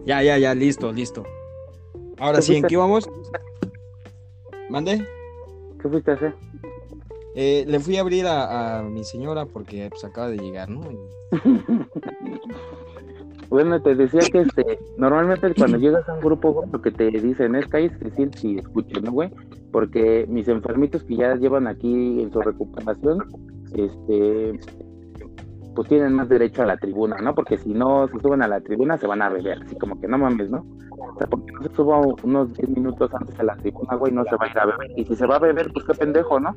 Ya, 0.05 0.21
ya, 0.21 0.37
ya, 0.37 0.53
listo, 0.53 0.91
listo. 0.91 1.23
Ahora 2.19 2.41
sí, 2.41 2.55
¿en 2.55 2.63
qué 2.63 2.77
vamos? 2.77 3.09
¿Mande? 4.69 5.05
¿Qué 5.81 5.89
fuiste 5.89 6.11
a 6.11 6.13
hacer? 6.13 6.33
Eh, 7.35 7.65
le 7.67 7.79
fui 7.79 7.97
a 7.97 8.01
abrir 8.01 8.25
a, 8.27 8.83
mi 8.83 9.03
señora 9.03 9.45
porque 9.45 9.89
pues 9.89 10.05
acaba 10.05 10.29
de 10.29 10.37
llegar, 10.37 10.69
¿no? 10.69 10.81
bueno, 13.49 13.81
te 13.81 13.95
decía 13.95 14.21
que 14.31 14.41
este, 14.41 14.79
normalmente 14.97 15.53
cuando 15.55 15.77
llegas 15.77 16.07
a 16.07 16.13
un 16.13 16.21
grupo, 16.21 16.63
lo 16.71 16.81
que 16.81 16.91
te 16.91 17.09
dicen 17.09 17.55
es 17.55 17.65
que 17.67 17.89
decir 17.89 18.29
si 18.37 18.59
escuchen, 18.59 19.03
¿no, 19.03 19.11
güey? 19.11 19.31
Porque 19.71 20.25
mis 20.29 20.47
enfermitos 20.47 21.03
que 21.03 21.17
ya 21.17 21.35
llevan 21.35 21.67
aquí 21.67 22.21
en 22.21 22.31
su 22.31 22.41
recuperación, 22.41 23.27
este, 23.73 24.59
pues 25.75 25.89
tienen 25.89 26.13
más 26.13 26.29
derecho 26.29 26.63
a 26.63 26.65
la 26.65 26.77
tribuna, 26.77 27.17
¿no? 27.17 27.35
Porque 27.35 27.57
si 27.57 27.73
no 27.73 28.07
se 28.07 28.19
suben 28.19 28.41
a 28.41 28.47
la 28.47 28.61
tribuna 28.61 28.97
se 28.97 29.07
van 29.07 29.21
a 29.21 29.29
beber, 29.29 29.61
así 29.61 29.75
como 29.77 29.99
que 29.99 30.07
no 30.07 30.17
mames, 30.17 30.49
¿no? 30.49 30.65
O 30.97 31.17
sea, 31.17 31.27
porque 31.27 31.51
no 31.51 31.61
se 31.63 31.75
suba 31.75 31.99
unos 31.99 32.53
10 32.53 32.69
minutos 32.69 33.13
antes 33.13 33.37
a 33.39 33.43
la 33.43 33.55
tribuna, 33.57 33.95
güey, 33.95 34.13
no 34.13 34.23
se 34.23 34.35
va 34.37 34.45
a 34.45 34.49
ir 34.49 34.59
a 34.59 34.65
beber. 34.65 34.91
Y 34.95 35.05
si 35.05 35.15
se 35.15 35.27
va 35.27 35.35
a 35.35 35.39
beber, 35.39 35.71
pues 35.73 35.85
qué 35.85 35.93
pendejo, 35.93 36.39
¿no? 36.39 36.55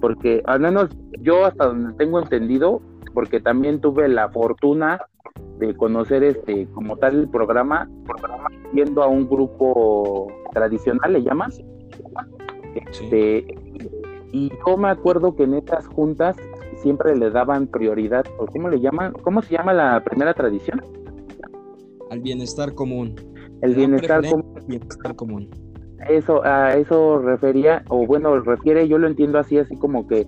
Porque 0.00 0.42
al 0.46 0.60
menos 0.60 0.90
yo 1.20 1.44
hasta 1.44 1.66
donde 1.66 1.92
tengo 1.94 2.20
entendido, 2.20 2.80
porque 3.12 3.40
también 3.40 3.80
tuve 3.80 4.08
la 4.08 4.28
fortuna 4.30 5.00
de 5.58 5.76
conocer 5.76 6.22
este 6.24 6.66
como 6.72 6.96
tal 6.96 7.20
el 7.20 7.28
programa, 7.28 7.88
programa 8.06 8.48
yendo 8.72 9.02
a 9.02 9.06
un 9.06 9.28
grupo 9.28 10.28
tradicional, 10.52 11.12
le 11.12 11.22
llamas. 11.22 11.60
Este, 12.74 13.46
y 14.32 14.50
yo 14.66 14.76
me 14.76 14.88
acuerdo 14.88 15.36
que 15.36 15.44
en 15.44 15.54
estas 15.54 15.86
juntas 15.86 16.36
siempre 16.82 17.16
le 17.16 17.30
daban 17.30 17.66
prioridad, 17.68 18.24
o 18.38 18.46
cómo 18.46 18.68
le 18.68 18.80
llaman, 18.80 19.12
¿cómo 19.22 19.40
se 19.42 19.54
llama 19.54 19.72
la 19.72 20.02
primera 20.04 20.34
tradición? 20.34 20.82
Al 22.10 22.20
bienestar 22.20 22.74
común. 22.74 23.14
El 23.62 23.74
bienestar 23.74 24.22
común. 24.28 24.54
bienestar 24.66 25.16
común. 25.16 25.48
Eso, 26.08 26.44
a 26.44 26.74
eso 26.74 27.20
refería, 27.20 27.84
o 27.88 28.06
bueno, 28.06 28.40
refiere, 28.40 28.88
yo 28.88 28.98
lo 28.98 29.06
entiendo 29.06 29.38
así, 29.38 29.56
así 29.58 29.76
como 29.76 30.06
que 30.08 30.26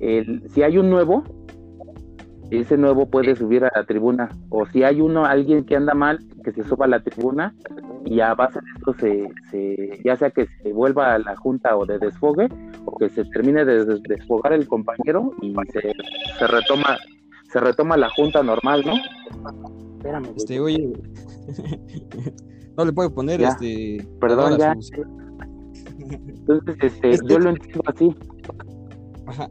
el, 0.00 0.48
si 0.50 0.62
hay 0.62 0.78
un 0.78 0.88
nuevo, 0.88 1.22
ese 2.50 2.78
nuevo 2.78 3.06
puede 3.10 3.36
subir 3.36 3.64
a 3.64 3.72
la 3.74 3.84
tribuna, 3.84 4.30
o 4.48 4.64
si 4.66 4.84
hay 4.84 5.00
uno, 5.00 5.26
alguien 5.26 5.64
que 5.64 5.76
anda 5.76 5.94
mal, 5.94 6.18
que 6.42 6.52
se 6.52 6.64
suba 6.64 6.86
a 6.86 6.88
la 6.88 7.02
tribuna, 7.02 7.54
y 8.06 8.20
a 8.20 8.34
base 8.34 8.60
de 8.60 8.70
esto 8.76 8.94
se, 8.94 9.28
se 9.50 10.00
ya 10.04 10.16
sea 10.16 10.30
que 10.30 10.46
se 10.62 10.72
vuelva 10.72 11.14
a 11.14 11.18
la 11.18 11.36
junta 11.36 11.76
o 11.76 11.84
de 11.84 11.98
desfogue, 11.98 12.48
o 12.84 12.96
que 12.96 13.08
se 13.10 13.24
termine 13.26 13.64
de 13.64 13.84
desfogar 14.08 14.52
el 14.52 14.66
compañero 14.66 15.32
y 15.42 15.54
se, 15.72 15.92
se 16.38 16.46
retoma 16.46 16.96
se 17.50 17.60
retoma 17.60 17.96
la 17.96 18.10
junta 18.10 18.42
normal, 18.42 18.84
¿no? 18.84 18.94
Espérame. 19.96 20.32
Este, 20.36 20.60
oye, 20.60 20.92
no 22.76 22.84
le 22.84 22.92
puedo 22.92 23.14
poner 23.14 23.40
este. 23.40 24.06
Perdón, 24.20 24.58
ya. 24.58 24.74
Entonces, 26.10 26.76
este, 26.80 27.16
yo 27.28 27.38
lo 27.38 27.50
entiendo 27.50 27.82
así. 27.86 28.14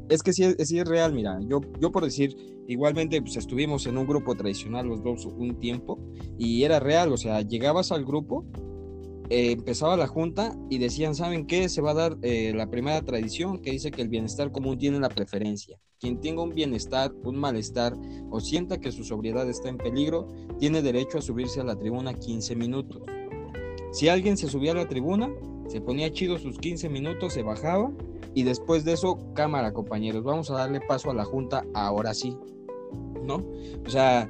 Es 0.10 0.24
que 0.24 0.34
sí, 0.34 0.44
sí, 0.64 0.80
es 0.80 0.88
real, 0.88 1.14
mira, 1.14 1.40
yo, 1.48 1.62
yo 1.80 1.92
por 1.92 2.04
decir, 2.04 2.36
igualmente 2.68 3.22
pues 3.22 3.36
estuvimos 3.36 3.86
en 3.88 3.98
un 3.98 4.08
grupo 4.08 4.36
tradicional 4.36 4.88
los 4.88 5.04
dos 5.04 5.26
un 5.26 5.60
tiempo 5.60 6.00
y 6.38 6.64
era 6.64 6.80
real, 6.80 7.12
o 7.12 7.18
sea, 7.18 7.42
llegabas 7.42 7.92
al 7.92 8.06
grupo 8.06 8.46
eh, 9.30 9.54
empezaba 9.54 9.98
la 9.98 10.08
junta 10.08 10.56
y 10.70 10.78
decían, 10.78 11.16
¿saben 11.16 11.48
qué? 11.48 11.68
Se 11.68 11.82
va 11.82 11.92
a 11.92 11.96
dar 11.96 12.18
eh, 12.22 12.54
la 12.56 12.70
primera 12.70 13.02
tradición 13.02 13.60
que 13.60 13.72
dice 13.72 13.90
que 13.90 14.04
el 14.04 14.10
bienestar 14.10 14.52
común 14.52 14.78
tiene 14.78 15.00
la 15.00 15.10
preferencia. 15.10 15.80
Quien 16.00 16.22
tenga 16.22 16.44
un 16.44 16.54
bienestar, 16.54 17.12
un 17.24 17.38
malestar 17.38 17.96
o 18.30 18.40
sienta 18.40 18.80
que 18.80 18.92
su 18.92 19.04
sobriedad 19.04 19.50
está 19.50 19.70
en 19.70 19.78
peligro, 19.78 20.28
tiene 20.60 20.84
derecho 20.84 21.18
a 21.18 21.22
subirse 21.22 21.60
a 21.60 21.64
la 21.64 21.76
tribuna 21.76 22.14
15 22.14 22.56
minutos. 22.56 23.02
Si 23.92 24.10
alguien 24.10 24.38
se 24.38 24.48
subía 24.48 24.74
a 24.74 24.76
la 24.76 24.88
tribuna, 24.88 25.32
se 25.68 25.82
ponía 25.82 26.12
chido 26.12 26.38
sus 26.38 26.60
15 26.60 26.90
minutos, 26.90 27.34
se 27.34 27.42
bajaba 27.42 27.92
y 28.36 28.44
después 28.44 28.84
de 28.84 28.94
eso, 28.94 29.18
cámara 29.34 29.74
compañeros, 29.74 30.24
vamos 30.24 30.52
a 30.52 30.56
darle 30.56 30.82
paso 30.82 31.10
a 31.10 31.14
la 31.14 31.24
junta 31.24 31.64
ahora 31.74 32.14
sí. 32.14 32.38
¿No? 33.24 33.38
O 33.86 33.90
sea, 33.90 34.30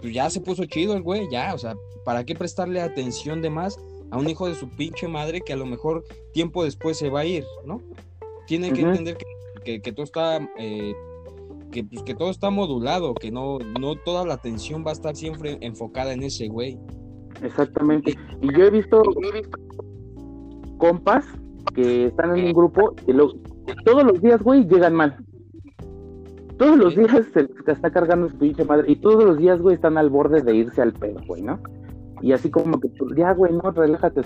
pues 0.00 0.14
ya 0.14 0.30
se 0.30 0.40
puso 0.40 0.64
chido 0.64 0.94
el 0.94 1.02
güey, 1.02 1.28
ya, 1.30 1.52
o 1.52 1.58
sea, 1.58 1.76
¿para 2.04 2.24
qué 2.24 2.34
prestarle 2.34 2.80
atención 2.80 3.42
de 3.42 3.50
más 3.50 3.78
a 4.10 4.16
un 4.16 4.28
hijo 4.28 4.46
de 4.46 4.54
su 4.54 4.68
pinche 4.70 5.08
madre 5.08 5.40
que 5.40 5.52
a 5.52 5.56
lo 5.56 5.66
mejor 5.66 6.04
tiempo 6.32 6.64
después 6.64 6.96
se 6.96 7.10
va 7.10 7.20
a 7.20 7.24
ir, 7.24 7.44
¿no? 7.66 7.82
Tiene 8.46 8.72
que 8.72 8.80
entender 8.80 9.18
que, 9.64 9.80
todo 9.92 10.04
está, 10.04 10.38
eh, 10.58 10.94
que, 11.72 11.84
pues, 11.84 12.02
que 12.04 12.14
todo 12.14 12.30
está 12.30 12.50
modulado, 12.50 13.14
que 13.14 13.30
no, 13.30 13.58
no 13.58 13.96
toda 13.96 14.24
la 14.24 14.34
atención 14.34 14.84
va 14.84 14.90
a 14.90 14.94
estar 14.94 15.14
siempre 15.14 15.58
enfocada 15.60 16.12
en 16.12 16.22
ese 16.22 16.48
güey. 16.48 16.78
Exactamente. 17.42 18.16
Y 18.40 18.56
yo 18.56 18.64
he 18.64 18.70
visto, 18.70 19.02
compas 20.78 21.24
que 21.74 22.06
están 22.06 22.36
en 22.36 22.46
un 22.46 22.52
grupo 22.52 22.94
y 23.06 23.12
todos 23.84 24.04
los 24.04 24.20
días, 24.20 24.42
güey, 24.42 24.66
llegan 24.66 24.94
mal. 24.94 25.16
Todos 26.58 26.76
los 26.76 26.94
días 26.94 27.26
se 27.32 27.48
está 27.66 27.90
cargando 27.90 28.28
su 28.28 28.36
pinche 28.36 28.64
madre 28.64 28.90
y 28.90 28.96
todos 28.96 29.24
los 29.24 29.38
días, 29.38 29.60
güey, 29.62 29.76
están 29.76 29.96
al 29.96 30.10
borde 30.10 30.42
de 30.42 30.54
irse 30.54 30.82
al 30.82 30.92
pedo, 30.92 31.20
güey, 31.26 31.42
¿no? 31.42 31.58
Y 32.20 32.32
así 32.32 32.50
como 32.50 32.78
que, 32.78 32.88
pues, 32.88 33.16
ya, 33.16 33.32
güey, 33.32 33.52
no, 33.52 33.70
relájate, 33.70 34.20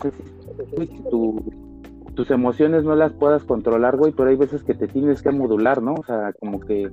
tus 2.14 2.30
emociones 2.30 2.84
no 2.84 2.96
las 2.96 3.12
puedas 3.12 3.44
controlar, 3.44 3.96
güey, 3.96 4.12
pero 4.12 4.30
hay 4.30 4.36
veces 4.36 4.64
que 4.64 4.74
te 4.74 4.88
tienes 4.88 5.22
que 5.22 5.30
modular, 5.30 5.80
¿no? 5.80 5.94
O 5.94 6.04
sea, 6.04 6.32
como 6.40 6.58
que 6.60 6.90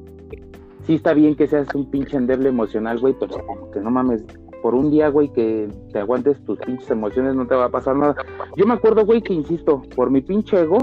sí 0.84 0.96
está 0.96 1.14
bien 1.14 1.36
que 1.36 1.48
seas 1.48 1.74
un 1.74 1.90
pinche 1.90 2.18
endeble 2.18 2.50
emocional, 2.50 3.00
güey, 3.00 3.16
pero 3.20 3.44
como 3.46 3.72
que 3.72 3.80
no 3.80 3.90
mames, 3.90 4.24
por 4.62 4.76
un 4.76 4.92
día, 4.92 5.10
güey, 5.10 5.30
que 5.30 5.70
te 5.92 6.00
aguantes 6.00 6.44
tus 6.46 6.60
pinches 6.60 6.90
emociones, 6.90 7.36
no 7.36 7.48
te 7.48 7.56
va 7.56 7.66
a 7.66 7.70
pasar 7.70 7.96
nada. 7.96 8.16
Yo 8.56 8.66
me 8.66 8.74
acuerdo, 8.74 9.06
güey, 9.06 9.22
que 9.22 9.34
insisto, 9.34 9.82
por 9.96 10.12
mi 10.12 10.22
pinche 10.22 10.62
ego, 10.62 10.78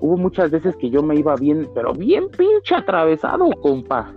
hubo 0.00 0.16
muchas 0.16 0.50
veces 0.50 0.76
que 0.76 0.90
yo 0.90 1.02
me 1.02 1.16
iba 1.16 1.34
bien, 1.36 1.68
pero 1.74 1.92
bien 1.92 2.28
pinche 2.28 2.74
atravesado, 2.74 3.50
compa. 3.62 4.14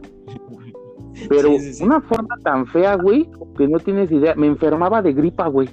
Pero 1.30 1.51
una 1.82 2.01
forma 2.01 2.36
tan 2.44 2.65
fea, 2.68 2.96
güey, 2.96 3.30
que 3.58 3.68
no 3.68 3.80
tienes 3.80 4.12
idea. 4.12 4.34
Me 4.36 4.48
enfermaba 4.48 5.01
de 5.01 5.13
gripa, 5.13 5.48
güey. 5.48 5.70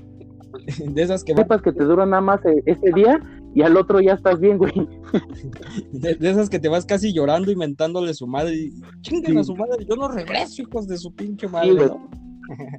De 0.84 1.02
esas 1.02 1.24
que 1.24 1.34
Gripas 1.34 1.62
que 1.62 1.72
te 1.72 1.84
duran 1.84 2.10
nada 2.10 2.20
más 2.20 2.44
eh, 2.44 2.62
este 2.66 2.92
día 2.92 3.20
y 3.54 3.62
al 3.62 3.76
otro 3.76 4.00
ya 4.00 4.14
estás 4.14 4.38
bien, 4.40 4.58
güey. 4.58 4.72
De, 5.92 6.16
esas 6.20 6.50
que 6.50 6.58
te 6.58 6.68
vas 6.68 6.84
casi 6.84 7.12
llorando 7.12 7.50
y 7.50 7.56
mentándole 7.56 8.12
su 8.14 8.26
madre. 8.26 8.54
Y, 8.54 9.36
a 9.36 9.44
su 9.44 9.56
madre, 9.56 9.84
yo 9.88 9.96
no 9.96 10.08
regreso, 10.08 10.62
hijos 10.62 10.86
de 10.86 10.98
su 10.98 11.14
pinche 11.14 11.48
madre. 11.48 11.90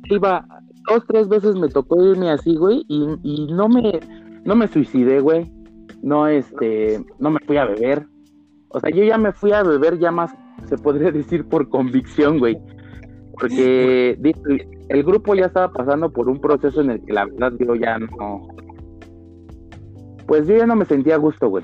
Iba, 0.10 0.46
dos, 0.90 1.04
tres 1.08 1.28
veces 1.28 1.56
me 1.56 1.70
tocó 1.70 2.04
irme 2.06 2.32
así, 2.32 2.56
güey, 2.56 2.84
y, 2.88 3.06
y 3.24 3.54
no 3.54 3.70
me, 3.70 4.00
no 4.46 4.56
me 4.56 4.68
suicidé, 4.68 5.20
güey. 5.20 5.52
No, 6.02 6.28
este, 6.28 7.04
no 7.20 7.32
me 7.32 7.40
fui 7.42 7.58
a 7.58 7.66
beber. 7.66 8.06
O 8.70 8.80
sea, 8.80 8.90
yo 8.92 9.04
ya 9.04 9.18
me 9.18 9.32
fui 9.32 9.52
a 9.52 9.64
beber 9.64 10.00
ya 10.00 10.12
más 10.12 10.34
se 10.66 10.78
podría 10.78 11.12
decir 11.12 11.46
por 11.46 11.70
convicción, 11.70 12.40
güey. 12.40 12.58
Porque 13.34 14.18
el 14.90 15.04
grupo 15.04 15.36
ya 15.36 15.46
estaba 15.46 15.72
pasando 15.72 16.12
por 16.12 16.28
un 16.30 16.40
proceso 16.40 16.82
en 16.82 16.92
el 16.92 17.02
que 17.06 17.14
la 17.14 17.26
verdad 17.26 17.54
yo 17.60 17.76
ya 17.76 17.98
no. 18.00 18.48
Pues 20.28 20.48
yo 20.48 20.58
ya 20.58 20.68
no 20.68 20.76
me 20.76 20.86
sentía 20.86 21.16
a 21.16 21.20
gusto, 21.20 21.50
güey. 21.50 21.64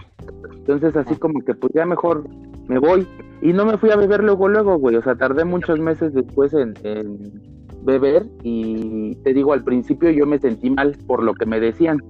Entonces, 0.53 0.95
así 0.95 1.15
como 1.15 1.41
que, 1.41 1.53
pues 1.53 1.71
ya 1.73 1.85
mejor 1.85 2.23
me 2.67 2.79
voy. 2.79 3.07
Y 3.41 3.53
no 3.53 3.65
me 3.65 3.77
fui 3.77 3.91
a 3.91 3.97
beber 3.97 4.23
luego, 4.23 4.47
luego, 4.47 4.77
güey. 4.77 4.95
O 4.95 5.03
sea, 5.03 5.15
tardé 5.15 5.45
muchos 5.45 5.79
meses 5.79 6.13
después 6.13 6.53
en, 6.53 6.73
en 6.83 7.64
beber. 7.85 8.25
Y 8.43 9.15
te 9.23 9.33
digo, 9.33 9.53
al 9.53 9.63
principio 9.63 10.09
yo 10.09 10.25
me 10.25 10.39
sentí 10.39 10.69
mal 10.69 10.97
por 11.07 11.23
lo 11.23 11.33
que 11.33 11.45
me 11.45 11.59
decían. 11.59 12.01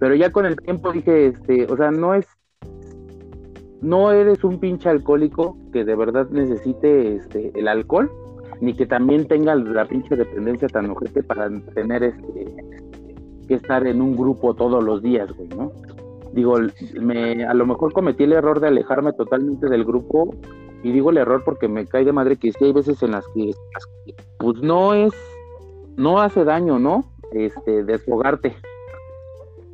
Pero 0.00 0.14
ya 0.14 0.30
con 0.30 0.46
el 0.46 0.56
tiempo 0.56 0.92
dije, 0.92 1.26
este, 1.26 1.66
o 1.70 1.76
sea, 1.76 1.90
no 1.90 2.14
es 2.14 2.26
no 3.80 4.10
eres 4.12 4.42
un 4.44 4.58
pinche 4.58 4.88
alcohólico 4.88 5.56
que 5.72 5.84
de 5.84 5.94
verdad 5.94 6.28
necesite 6.30 7.16
este, 7.16 7.52
el 7.54 7.68
alcohol, 7.68 8.10
ni 8.60 8.74
que 8.74 8.86
también 8.86 9.26
tenga 9.28 9.54
la 9.54 9.84
pinche 9.84 10.16
dependencia 10.16 10.68
tan 10.68 10.90
ojete 10.90 11.22
para 11.22 11.48
tener 11.74 12.02
este, 12.02 12.46
que 13.46 13.54
estar 13.54 13.86
en 13.86 14.02
un 14.02 14.16
grupo 14.16 14.54
todos 14.54 14.82
los 14.82 15.02
días, 15.02 15.30
güey, 15.32 15.48
¿no? 15.50 15.70
Digo, 16.32 16.56
me, 17.00 17.44
a 17.44 17.54
lo 17.54 17.66
mejor 17.66 17.92
cometí 17.92 18.24
el 18.24 18.32
error 18.32 18.60
de 18.60 18.68
alejarme 18.68 19.12
totalmente 19.12 19.68
del 19.68 19.84
grupo, 19.84 20.34
y 20.82 20.92
digo 20.92 21.10
el 21.10 21.18
error 21.18 21.42
porque 21.44 21.68
me 21.68 21.86
cae 21.86 22.04
de 22.04 22.12
madre 22.12 22.36
que 22.36 22.52
sí 22.52 22.64
hay 22.64 22.72
veces 22.72 23.02
en 23.02 23.12
las 23.12 23.24
que, 23.34 23.52
pues 24.38 24.60
no 24.62 24.94
es, 24.94 25.12
no 25.96 26.20
hace 26.20 26.44
daño, 26.44 26.78
¿no? 26.78 27.04
Este, 27.32 27.84
desfogarte, 27.84 28.56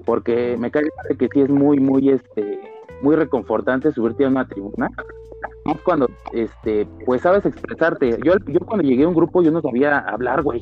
porque 0.05 0.57
me 0.59 0.71
cae 0.71 0.85
que 1.19 1.29
sí 1.33 1.41
es 1.43 1.51
muy, 1.51 1.79
muy, 1.79 2.11
este, 2.11 2.61
muy 3.03 3.17
reconfortante 3.17 3.93
subirte 3.93 4.25
a 4.25 4.29
una 4.29 4.49
tribuna. 4.49 4.91
Es 5.67 5.81
cuando, 5.83 6.09
este, 6.33 6.87
pues 7.07 7.23
sabes 7.23 7.47
expresarte. 7.47 8.19
Yo, 8.25 8.35
yo 8.47 8.61
cuando 8.61 8.87
llegué 8.87 9.05
a 9.05 9.09
un 9.09 9.15
grupo 9.15 9.43
yo 9.43 9.51
no 9.51 9.63
sabía 9.63 9.99
hablar, 9.99 10.43
güey. 10.43 10.61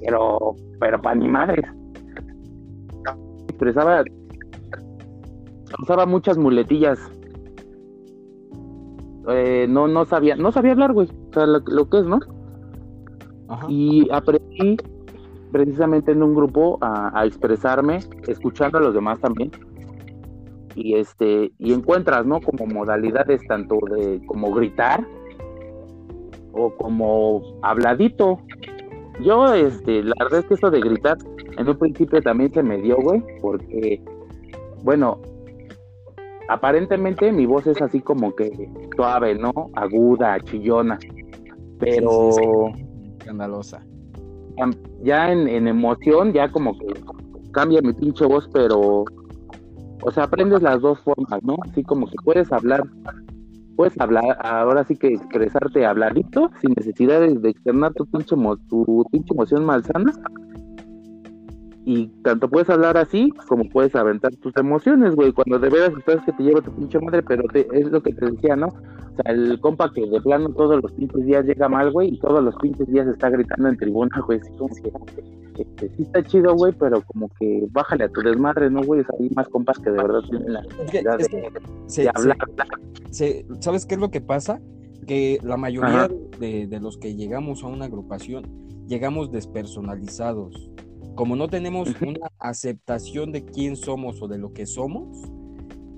Pero, 0.00 0.54
pero 0.78 1.00
para 1.00 1.16
mi 1.16 1.28
madre. 1.28 1.62
Expresaba, 3.48 4.02
usaba 5.82 6.06
muchas 6.06 6.38
muletillas. 6.38 6.98
Eh, 9.28 9.66
no, 9.68 9.86
no 9.88 10.04
sabía, 10.06 10.36
no 10.36 10.52
sabía 10.52 10.72
hablar, 10.72 10.92
güey. 10.92 11.08
O 11.08 11.34
sea, 11.34 11.46
lo, 11.46 11.90
que 11.90 11.98
es, 11.98 12.04
¿no? 12.04 12.20
Y 13.68 14.08
aprendí 14.10 14.76
precisamente 15.50 16.12
en 16.12 16.22
un 16.22 16.34
grupo 16.34 16.78
a, 16.80 17.24
expresarme, 17.26 18.00
escuchando 18.28 18.78
a 18.78 18.80
los 18.80 18.94
demás 18.94 19.20
también. 19.20 19.50
Y 20.74 20.94
este, 20.94 21.50
y 21.58 21.72
encuentras, 21.72 22.24
¿no? 22.26 22.40
Como 22.40 22.66
modalidades 22.66 23.42
tanto 23.48 23.78
de 23.90 24.24
como 24.26 24.52
gritar 24.52 25.04
o 26.52 26.74
como 26.76 27.42
habladito. 27.62 28.38
Yo, 29.22 29.52
este, 29.52 30.02
la 30.04 30.14
verdad 30.20 30.40
es 30.40 30.46
que 30.46 30.54
esto 30.54 30.70
de 30.70 30.80
gritar 30.80 31.18
en 31.58 31.68
un 31.68 31.76
principio 31.76 32.22
también 32.22 32.52
se 32.52 32.62
me 32.62 32.78
dio, 32.80 32.96
güey, 32.96 33.22
porque, 33.42 34.02
bueno, 34.82 35.20
aparentemente 36.48 37.30
mi 37.32 37.46
voz 37.46 37.66
es 37.66 37.82
así 37.82 38.00
como 38.00 38.34
que 38.34 38.50
suave, 38.96 39.34
¿no? 39.34 39.52
Aguda, 39.74 40.38
chillona, 40.40 40.98
pero... 41.78 42.72
Escandalosa. 43.30 43.80
Ya 45.02 45.30
en, 45.30 45.46
en, 45.46 45.68
emoción, 45.68 46.32
ya 46.32 46.50
como 46.50 46.76
que 46.76 46.86
cambia 47.52 47.80
mi 47.80 47.92
pinche 47.92 48.26
voz, 48.26 48.48
pero... 48.52 49.04
O 50.02 50.10
sea, 50.10 50.24
aprendes 50.24 50.62
las 50.62 50.80
dos 50.80 50.98
formas, 51.00 51.42
¿no? 51.42 51.56
Así 51.70 51.82
como 51.84 52.06
que 52.06 52.16
puedes 52.24 52.50
hablar, 52.52 52.82
puedes 53.76 53.98
hablar, 54.00 54.24
ahora 54.42 54.82
sí 54.84 54.96
que 54.96 55.08
expresarte 55.08 55.84
habladito, 55.84 56.50
sin 56.60 56.72
necesidad 56.74 57.20
de, 57.20 57.48
externar 57.48 57.92
tu 57.92 58.06
pinche, 58.06 58.34
tu 58.68 59.04
pinche 59.12 59.34
emoción 59.34 59.64
malsana, 59.64 60.12
y 61.90 62.06
tanto 62.22 62.48
puedes 62.48 62.70
hablar 62.70 62.96
así 62.96 63.32
como 63.48 63.68
puedes 63.68 63.96
aventar 63.96 64.32
tus 64.36 64.56
emociones, 64.56 65.16
güey. 65.16 65.32
Cuando 65.32 65.58
de 65.58 65.70
veras 65.70 65.90
estás 65.98 66.24
que 66.24 66.32
te 66.32 66.44
lleva 66.44 66.60
tu 66.60 66.70
pinche 66.70 67.00
madre, 67.00 67.20
pero 67.20 67.42
es 67.52 67.90
lo 67.90 68.00
que 68.00 68.12
te 68.12 68.30
decía, 68.30 68.54
¿no? 68.54 68.68
O 68.68 69.16
sea, 69.16 69.32
el 69.32 69.58
compa 69.58 69.92
que 69.92 70.06
de 70.06 70.20
plano 70.20 70.50
todos 70.50 70.80
los 70.80 70.92
pinches 70.92 71.26
días 71.26 71.44
llega 71.44 71.68
mal, 71.68 71.90
güey, 71.90 72.14
y 72.14 72.20
todos 72.20 72.44
los 72.44 72.54
pinches 72.58 72.86
días 72.86 73.08
está 73.08 73.28
gritando 73.28 73.68
en 73.68 73.76
tribuna, 73.76 74.22
güey. 74.24 74.38
Así 74.38 74.52
como 74.52 74.72
que 74.76 74.92
este, 75.58 75.88
sí 75.96 76.02
está 76.04 76.22
chido, 76.22 76.54
güey, 76.54 76.72
pero 76.78 77.02
como 77.02 77.28
que 77.40 77.66
bájale 77.72 78.04
a 78.04 78.08
tu 78.08 78.20
desmadre, 78.20 78.70
¿no, 78.70 78.84
güey? 78.84 79.04
hay 79.18 79.28
más 79.30 79.48
compas 79.48 79.76
que 79.80 79.90
de 79.90 79.96
verdad 79.96 80.20
tienen 80.30 80.52
la 80.52 80.62
necesidad 80.62 81.18
de, 81.18 82.10
hablar. 82.14 82.36
¿Sabes 83.58 83.84
qué 83.84 83.96
es 83.96 84.00
lo 84.00 84.12
que 84.12 84.20
pasa? 84.20 84.60
Que 85.08 85.40
la 85.42 85.56
mayoría 85.56 86.08
de, 86.38 86.68
de 86.68 86.78
los 86.78 86.98
que 86.98 87.16
llegamos 87.16 87.64
a 87.64 87.66
una 87.66 87.86
agrupación 87.86 88.44
llegamos 88.86 89.32
despersonalizados 89.32 90.70
como 91.14 91.36
no 91.36 91.48
tenemos 91.48 91.88
una 92.00 92.30
aceptación 92.38 93.32
de 93.32 93.44
quién 93.44 93.76
somos 93.76 94.22
o 94.22 94.28
de 94.28 94.38
lo 94.38 94.52
que 94.52 94.66
somos, 94.66 95.18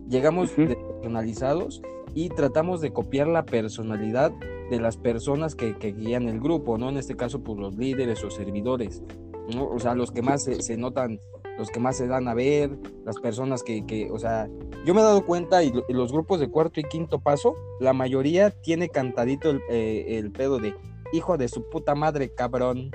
llegamos 0.09 0.51
personalizados 0.51 1.83
y 2.15 2.29
tratamos 2.29 2.81
de 2.81 2.93
copiar 2.93 3.29
la 3.29 3.45
personalidad 3.45 4.33
de 4.71 4.81
las 4.81 4.97
personas 4.97 5.55
que, 5.55 5.75
guían 5.75 6.29
el 6.29 6.41
grupo, 6.41 6.79
¿no? 6.79 6.89
En 6.89 6.97
este 6.97 7.17
caso, 7.17 7.43
pues, 7.43 7.59
los 7.59 7.77
líderes 7.77 8.23
o 8.25 8.31
servidores, 8.31 9.03
¿no? 9.55 9.69
O 9.69 9.79
sea, 9.79 9.95
los 9.95 10.11
que 10.11 10.23
más 10.23 10.45
se, 10.45 10.77
notan, 10.77 11.21
los 11.59 11.71
que 11.71 11.81
más 11.81 11.97
se 11.97 12.07
dan 12.07 12.29
a 12.29 12.35
ver, 12.35 12.79
las 13.05 13.19
personas 13.19 13.63
que, 13.63 14.09
o 14.11 14.19
sea, 14.19 14.49
yo 14.85 14.95
me 14.95 15.01
he 15.01 15.05
dado 15.05 15.25
cuenta 15.27 15.63
y, 15.63 15.73
los 15.89 16.13
grupos 16.13 16.41
de 16.41 16.49
cuarto 16.49 16.81
y 16.81 16.85
quinto 16.85 17.21
paso, 17.21 17.55
la 17.81 17.93
mayoría 17.93 18.51
tiene 18.51 18.89
cantadito 18.89 19.51
el, 19.51 19.61
eh, 19.71 20.19
el 20.19 20.33
pedo 20.33 20.59
de 20.59 20.75
hijo 21.13 21.37
de 21.37 21.49
su 21.49 21.69
puta 21.69 21.95
madre, 21.95 22.33
cabrón. 22.35 22.91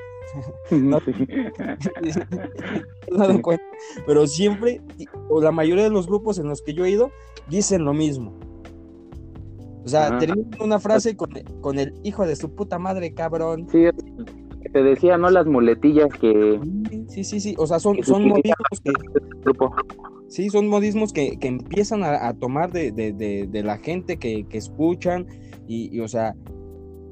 No, 0.72 1.00
pero 4.06 4.28
siempre, 4.28 4.82
o 5.30 5.42
la 5.42 5.52
mayoría 5.52 5.84
de 5.84 5.90
los 5.90 6.08
grupos 6.08 6.40
en 6.40 6.48
los 6.48 6.62
que 6.62 6.74
yo 6.74 6.86
he 6.86 6.92
ido, 6.92 7.12
dicen 7.50 7.84
lo 7.86 7.94
mismo. 7.94 8.34
O 9.84 9.90
sea, 9.90 10.18
terminan 10.18 10.50
una 10.60 10.80
frase 10.80 11.16
con, 11.16 11.30
con, 11.62 11.80
el 11.80 11.94
hijo 12.04 12.28
de 12.28 12.36
su 12.36 12.54
puta 12.54 12.78
madre, 12.78 13.14
cabrón. 13.14 13.68
Sí, 13.72 13.86
te 14.74 14.84
decía, 14.84 15.18
¿no? 15.18 15.30
Las 15.30 15.46
muletillas 15.46 16.10
que. 16.20 16.60
Sí, 17.08 17.24
sí, 17.24 17.40
sí. 17.40 17.56
O 17.58 17.66
sea, 17.68 17.80
son, 17.80 18.04
son 18.04 18.28
modismos 18.28 18.82
que. 18.84 18.92
Sí, 20.28 20.50
son 20.50 20.68
modismos 20.68 21.14
que, 21.14 21.40
que 21.40 21.48
empiezan 21.48 22.04
a, 22.04 22.34
tomar 22.34 22.74
de, 22.74 22.92
de, 22.92 23.14
de, 23.14 23.64
la 23.64 23.78
gente 23.78 24.18
que, 24.18 24.44
que 24.44 24.58
escuchan. 24.58 25.26
Y, 25.68 25.96
y, 25.96 26.02
o 26.02 26.10
sea, 26.10 26.36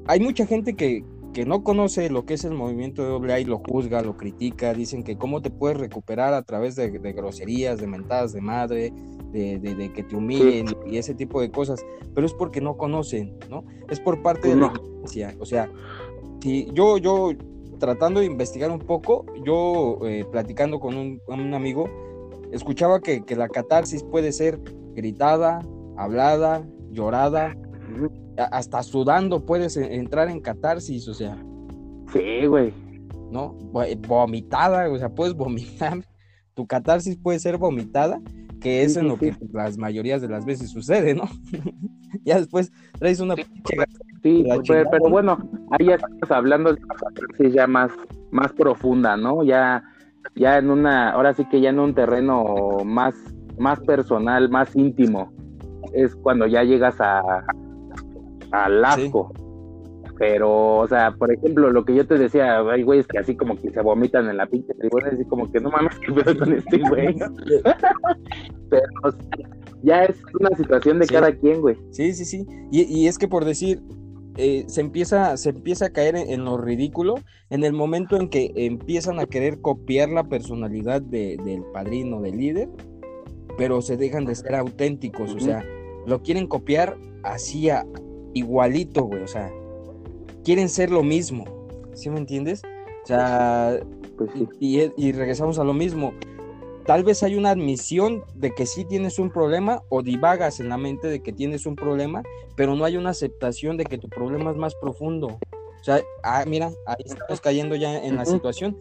hay 0.06 0.20
mucha 0.20 0.46
gente 0.46 0.74
que, 0.74 1.02
que 1.36 1.44
no 1.44 1.62
conoce 1.62 2.08
lo 2.08 2.24
que 2.24 2.32
es 2.32 2.46
el 2.46 2.54
movimiento 2.54 3.02
de 3.02 3.10
doble 3.10 3.34
A 3.34 3.38
y 3.38 3.44
lo 3.44 3.58
juzga, 3.58 4.00
lo 4.00 4.16
critica, 4.16 4.72
dicen 4.72 5.04
que 5.04 5.18
cómo 5.18 5.42
te 5.42 5.50
puedes 5.50 5.76
recuperar 5.76 6.32
a 6.32 6.40
través 6.40 6.76
de, 6.76 6.88
groserías, 6.88 7.78
de 7.78 7.86
mentadas 7.86 8.32
de 8.32 8.40
madre, 8.40 8.90
de, 9.32 9.92
que 9.94 10.02
te 10.02 10.16
humillen 10.16 10.68
y 10.86 10.96
ese 10.96 11.14
tipo 11.14 11.42
de 11.42 11.50
cosas, 11.50 11.84
pero 12.14 12.26
es 12.26 12.32
porque 12.32 12.62
no 12.62 12.78
conocen, 12.78 13.36
¿no? 13.50 13.66
Es 13.90 14.00
por 14.00 14.22
parte 14.22 14.48
de 14.48 14.56
la 14.56 14.72
iglesia, 14.98 15.36
o 15.38 15.44
sea, 15.44 15.70
si 16.40 16.70
yo, 16.72 16.96
yo 16.96 17.32
tratando 17.78 18.20
de 18.20 18.26
investigar 18.26 18.70
un 18.70 18.78
poco, 18.78 19.26
yo 19.44 19.98
eh, 20.06 20.24
platicando 20.32 20.80
con 20.80 20.96
un, 20.96 21.52
amigo, 21.52 21.84
escuchaba 22.50 23.00
que, 23.00 23.26
que 23.26 23.36
la 23.36 23.50
catarsis 23.50 24.02
puede 24.04 24.32
ser 24.32 24.58
gritada, 24.94 25.60
hablada, 25.98 26.66
llorada, 26.92 27.54
hasta 28.38 28.82
sudando 28.82 29.44
puedes 29.44 29.76
e, 29.76 29.94
entrar 29.94 30.28
en 30.28 30.40
catarsis, 30.40 31.08
o 31.08 31.14
sea. 31.14 31.36
Sí, 32.12 32.46
güey. 32.46 32.72
¿No? 33.30 33.54
Vomitada, 34.08 34.88
o 34.90 34.98
sea, 34.98 35.08
puedes 35.08 35.34
vomitar. 35.34 35.98
Tu 36.54 36.66
catarsis 36.66 37.18
puede 37.18 37.38
ser 37.38 37.58
vomitada, 37.58 38.18
que 38.62 38.82
es 38.82 38.96
en 38.96 39.08
lo 39.08 39.18
que 39.18 39.36
las 39.52 39.76
mayorías 39.76 40.22
de 40.22 40.28
las 40.28 40.46
veces 40.46 40.70
sucede, 40.70 41.14
¿no? 41.14 41.24
ya 42.24 42.38
después 42.38 42.72
traes 42.98 43.20
una 43.20 43.34
Sí, 44.22 44.44
pero, 44.90 45.10
bueno, 45.10 45.38
ahí 45.72 45.88
ya 45.88 45.96
estamos 45.96 46.30
hablando 46.30 46.72
de 46.72 46.82
una 46.82 46.94
catarsis 46.94 47.52
ya 47.52 47.66
más, 47.66 47.92
más 48.30 48.52
profunda, 48.54 49.18
¿no? 49.18 49.44
Ya, 49.44 49.84
ya 50.34 50.56
en 50.56 50.70
una, 50.70 51.10
ahora 51.10 51.34
sí 51.34 51.44
que 51.44 51.60
ya 51.60 51.68
en 51.68 51.78
un 51.78 51.94
terreno 51.94 52.78
más, 52.84 53.14
más 53.58 53.78
personal, 53.80 54.48
más 54.48 54.74
íntimo. 54.74 55.30
Es 55.92 56.16
cuando 56.16 56.46
ya 56.46 56.64
llegas 56.64 57.00
a, 57.00 57.44
al 58.52 58.84
asco. 58.84 59.32
Pero, 60.18 60.78
o 60.78 60.88
sea, 60.88 61.12
por 61.12 61.30
ejemplo, 61.30 61.70
lo 61.70 61.84
que 61.84 61.94
yo 61.94 62.06
te 62.06 62.16
decía, 62.16 62.60
hay 62.60 62.82
güeyes 62.82 63.06
que 63.06 63.18
así 63.18 63.36
como 63.36 63.54
que 63.56 63.70
se 63.70 63.82
vomitan 63.82 64.28
en 64.30 64.38
la 64.38 64.46
pinche 64.46 64.72
tribuna, 64.74 65.10
así 65.12 65.24
como 65.26 65.50
que 65.50 65.60
no 65.60 65.70
mames, 65.70 65.98
que 65.98 66.12
veo 66.12 66.38
con 66.38 66.52
este 66.54 66.78
güey. 66.78 67.14
Pero, 68.70 68.86
o 69.04 69.10
sea, 69.10 69.48
ya 69.82 70.04
es 70.04 70.16
una 70.38 70.50
situación 70.56 70.98
de 70.98 71.06
cada 71.06 71.32
quien, 71.32 71.60
güey. 71.60 71.76
Sí, 71.90 72.14
sí, 72.14 72.24
sí. 72.24 72.46
Y, 72.70 73.06
es 73.06 73.18
que 73.18 73.28
por 73.28 73.44
decir, 73.44 73.82
eh, 74.36 74.64
se, 74.68 74.80
empieza, 74.80 75.36
se 75.36 75.50
empieza 75.50 75.86
a 75.86 75.90
caer 75.90 76.16
en, 76.16 76.44
lo 76.44 76.56
ridículo 76.58 77.16
en 77.50 77.62
el 77.62 77.72
momento 77.72 78.16
en 78.16 78.28
que 78.28 78.52
empiezan 78.56 79.20
a 79.20 79.26
querer 79.26 79.60
copiar 79.60 80.08
la 80.08 80.24
personalidad 80.24 81.02
del 81.02 81.62
padrino, 81.72 82.20
del 82.20 82.38
líder, 82.38 82.68
pero 83.58 83.82
se 83.82 83.96
dejan 83.96 84.24
de 84.24 84.34
ser 84.34 84.54
auténticos, 84.54 85.34
o 85.34 85.40
sea, 85.40 85.64
lo 86.06 86.22
quieren 86.22 86.46
copiar 86.46 86.96
así 87.22 87.70
a, 87.70 87.86
igualito, 88.36 89.04
güey, 89.04 89.22
o 89.22 89.28
sea, 89.28 89.50
quieren 90.44 90.68
ser 90.68 90.90
lo 90.90 91.02
mismo, 91.02 91.44
¿sí 91.94 92.10
me 92.10 92.18
entiendes? 92.18 92.62
O 93.02 93.06
sea, 93.06 93.80
pues 94.16 94.30
y, 94.60 95.12
regresamos 95.12 95.58
a 95.58 95.64
lo 95.64 95.72
mismo. 95.72 96.12
Tal 96.84 97.02
vez 97.02 97.22
hay 97.22 97.34
una 97.34 97.50
admisión 97.50 98.22
de 98.34 98.54
que 98.54 98.66
sí 98.66 98.84
tienes 98.84 99.18
un 99.18 99.30
problema 99.30 99.82
o 99.88 100.02
divagas 100.02 100.60
en 100.60 100.68
la 100.68 100.76
mente 100.76 101.08
de 101.08 101.20
que 101.20 101.32
tienes 101.32 101.66
un 101.66 101.74
problema, 101.74 102.22
pero 102.54 102.76
no 102.76 102.84
hay 102.84 102.96
una 102.96 103.10
aceptación 103.10 103.76
de 103.76 103.84
que 103.84 103.98
tu 103.98 104.08
problema 104.08 104.50
es 104.50 104.56
más 104.56 104.74
profundo. 104.76 105.38
O 105.80 105.84
sea, 105.84 106.00
ah, 106.22 106.44
mira, 106.46 106.70
ahí 106.86 107.04
estamos 107.04 107.40
cayendo 107.40 107.74
ya 107.74 107.98
en 108.04 108.16
la 108.16 108.24
situación. 108.24 108.76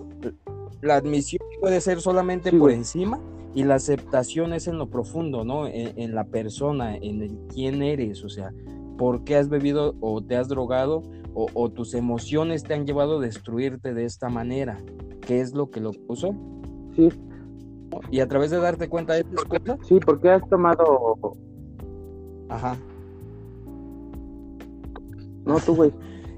La 0.82 0.98
admisión 0.98 1.42
puede 1.60 1.82
ser 1.82 2.02
solamente 2.02 2.52
por 2.52 2.72
encima 2.72 3.20
y 3.56 3.64
la 3.64 3.76
aceptación 3.76 4.54
es 4.54 4.68
en 4.68 4.78
lo 4.78 4.88
profundo, 4.88 5.44
¿no? 5.44 5.68
En, 5.68 5.98
en, 5.98 6.14
la 6.14 6.26
persona, 6.26 6.96
en 6.98 7.22
el 7.24 7.38
quién 7.52 7.82
eres, 7.82 8.24
o 8.24 8.30
sea, 8.30 8.52
por 8.98 9.24
qué 9.24 9.36
has 9.36 9.50
bebido 9.50 9.96
o 10.00 10.22
te 10.22 10.36
has 10.36 10.48
drogado 10.48 11.04
o, 11.38 11.70
tus 11.70 11.94
emociones 11.94 12.64
te 12.64 12.74
han 12.74 12.86
llevado 12.86 13.18
a 13.18 13.22
destruirte 13.22 13.94
de 13.94 14.06
esta 14.06 14.30
manera. 14.30 14.78
¿Qué 15.20 15.42
es 15.42 15.54
lo 15.54 15.70
que 15.70 15.82
lo 15.82 15.92
puso? 15.92 16.34
Sí. 16.96 17.10
Y 18.10 18.22
a 18.22 18.28
través 18.28 18.52
de 18.52 18.58
darte 18.58 18.88
cuenta 18.88 19.14
de 19.14 19.22
estas 19.22 19.44
cosas. 19.44 19.80
Sí, 19.86 20.00
porque 20.00 20.30
has 20.30 20.48
tomado. 20.48 21.36
Ajá. 22.48 22.78
No, 25.46 25.60
tú, 25.60 25.76
güey. 25.76 25.92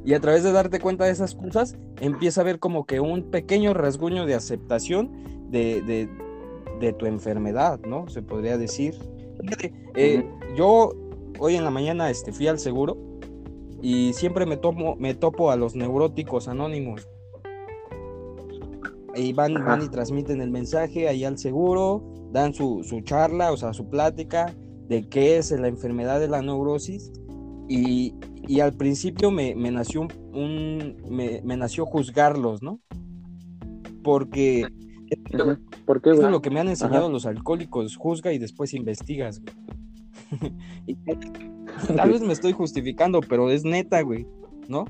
y 0.04 0.16
a 0.16 0.20
través 0.20 0.44
de 0.44 0.52
darte 0.52 0.80
cuenta 0.80 1.06
de 1.06 1.12
esas 1.12 1.36
cosas, 1.36 1.78
empieza 2.02 2.42
a 2.42 2.44
ver 2.44 2.58
como 2.58 2.86
que 2.86 3.00
un 3.00 3.30
pequeño 3.30 3.76
rasguño 3.76 4.26
de 4.26 4.34
aceptación 4.34 5.12
de, 5.52 6.10
de, 6.80 6.94
tu 6.94 7.06
enfermedad, 7.06 7.80
¿no? 7.88 8.10
Se 8.10 8.24
podría 8.24 8.58
decir. 8.58 8.96
Eh, 9.96 10.28
yo 10.56 10.92
hoy 11.40 11.56
en 11.56 11.64
la 11.64 11.70
mañana 11.70 12.10
este, 12.10 12.32
fui 12.32 12.48
al 12.48 12.60
seguro 12.60 12.98
y 13.82 14.14
siempre 14.14 14.46
me, 14.46 14.58
tomo, 14.58 14.96
me 14.96 15.14
topo 15.14 15.52
a 15.52 15.56
los 15.56 15.76
neuróticos 15.76 16.48
anónimos. 16.48 17.08
Y 19.16 19.34
van, 19.34 19.54
van 19.54 19.84
y 19.84 19.90
transmiten 19.90 20.42
el 20.42 20.52
mensaje 20.52 21.08
ahí 21.08 21.24
al 21.24 21.38
seguro, 21.38 22.04
dan 22.32 22.54
su, 22.54 22.84
charla, 23.04 23.52
o 23.52 23.58
sea, 23.58 23.74
su 23.74 23.90
plática 23.90 24.54
de 24.88 25.10
qué 25.10 25.38
es 25.38 25.52
la 25.52 25.68
enfermedad 25.68 26.20
de 26.20 26.28
la 26.28 26.42
neurosis. 26.42 27.12
Y, 27.68 28.14
al 28.62 28.74
principio 28.74 29.30
me, 29.32 29.54
nació 29.56 30.02
un, 30.02 30.98
me, 31.10 31.42
nació 31.58 31.86
juzgarlos, 31.86 32.62
¿no? 32.62 32.80
porque 34.04 34.66
¿Por 35.86 36.02
qué, 36.02 36.12
eso 36.12 36.26
es 36.26 36.32
lo 36.32 36.42
que 36.42 36.50
me 36.50 36.62
han 36.62 36.70
enseñado 36.70 37.10
los 37.10 37.26
alcohólicos, 37.26 37.98
juzga 37.98 38.32
y 38.32 38.40
después 38.40 38.74
investigas. 38.74 39.42
Tal 41.96 42.12
vez 42.12 42.22
me 42.22 42.34
estoy 42.34 42.54
justificando, 42.54 43.22
pero 43.22 43.50
es 43.50 43.64
neta, 43.64 44.02
güey, 44.02 44.28
¿no? 44.68 44.86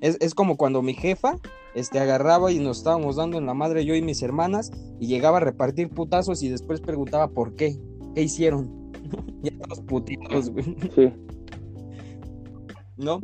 Es, 0.00 0.16
es, 0.20 0.34
como 0.34 0.56
cuando 0.56 0.82
mi 0.82 0.94
jefa 0.94 1.38
este, 1.74 1.98
agarraba 1.98 2.52
y 2.52 2.58
nos 2.58 2.78
estábamos 2.78 3.16
dando 3.16 3.38
en 3.38 3.46
la 3.46 3.54
madre 3.54 3.84
yo 3.84 3.94
y 3.94 4.02
mis 4.02 4.22
hermanas 4.22 4.70
y 5.00 5.06
llegaba 5.06 5.38
a 5.38 5.40
repartir 5.40 5.88
putazos 5.88 6.42
y 6.42 6.48
después 6.48 6.80
preguntaba 6.80 7.28
por 7.28 7.54
qué, 7.54 7.78
qué 8.14 8.22
hicieron. 8.22 8.92
ya 9.42 9.52
los 9.68 9.80
putitos, 9.80 10.50
güey. 10.50 10.64
Sí. 10.94 11.12
¿No? 12.96 13.20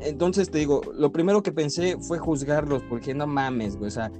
Entonces 0.00 0.50
te 0.50 0.58
digo, 0.58 0.80
lo 0.94 1.12
primero 1.12 1.42
que 1.42 1.52
pensé 1.52 1.98
fue 1.98 2.18
juzgarlos, 2.18 2.82
porque 2.84 3.12
no 3.12 3.26
mames, 3.26 3.76
güey, 3.76 3.88
o 3.88 3.90
sea, 3.90 4.10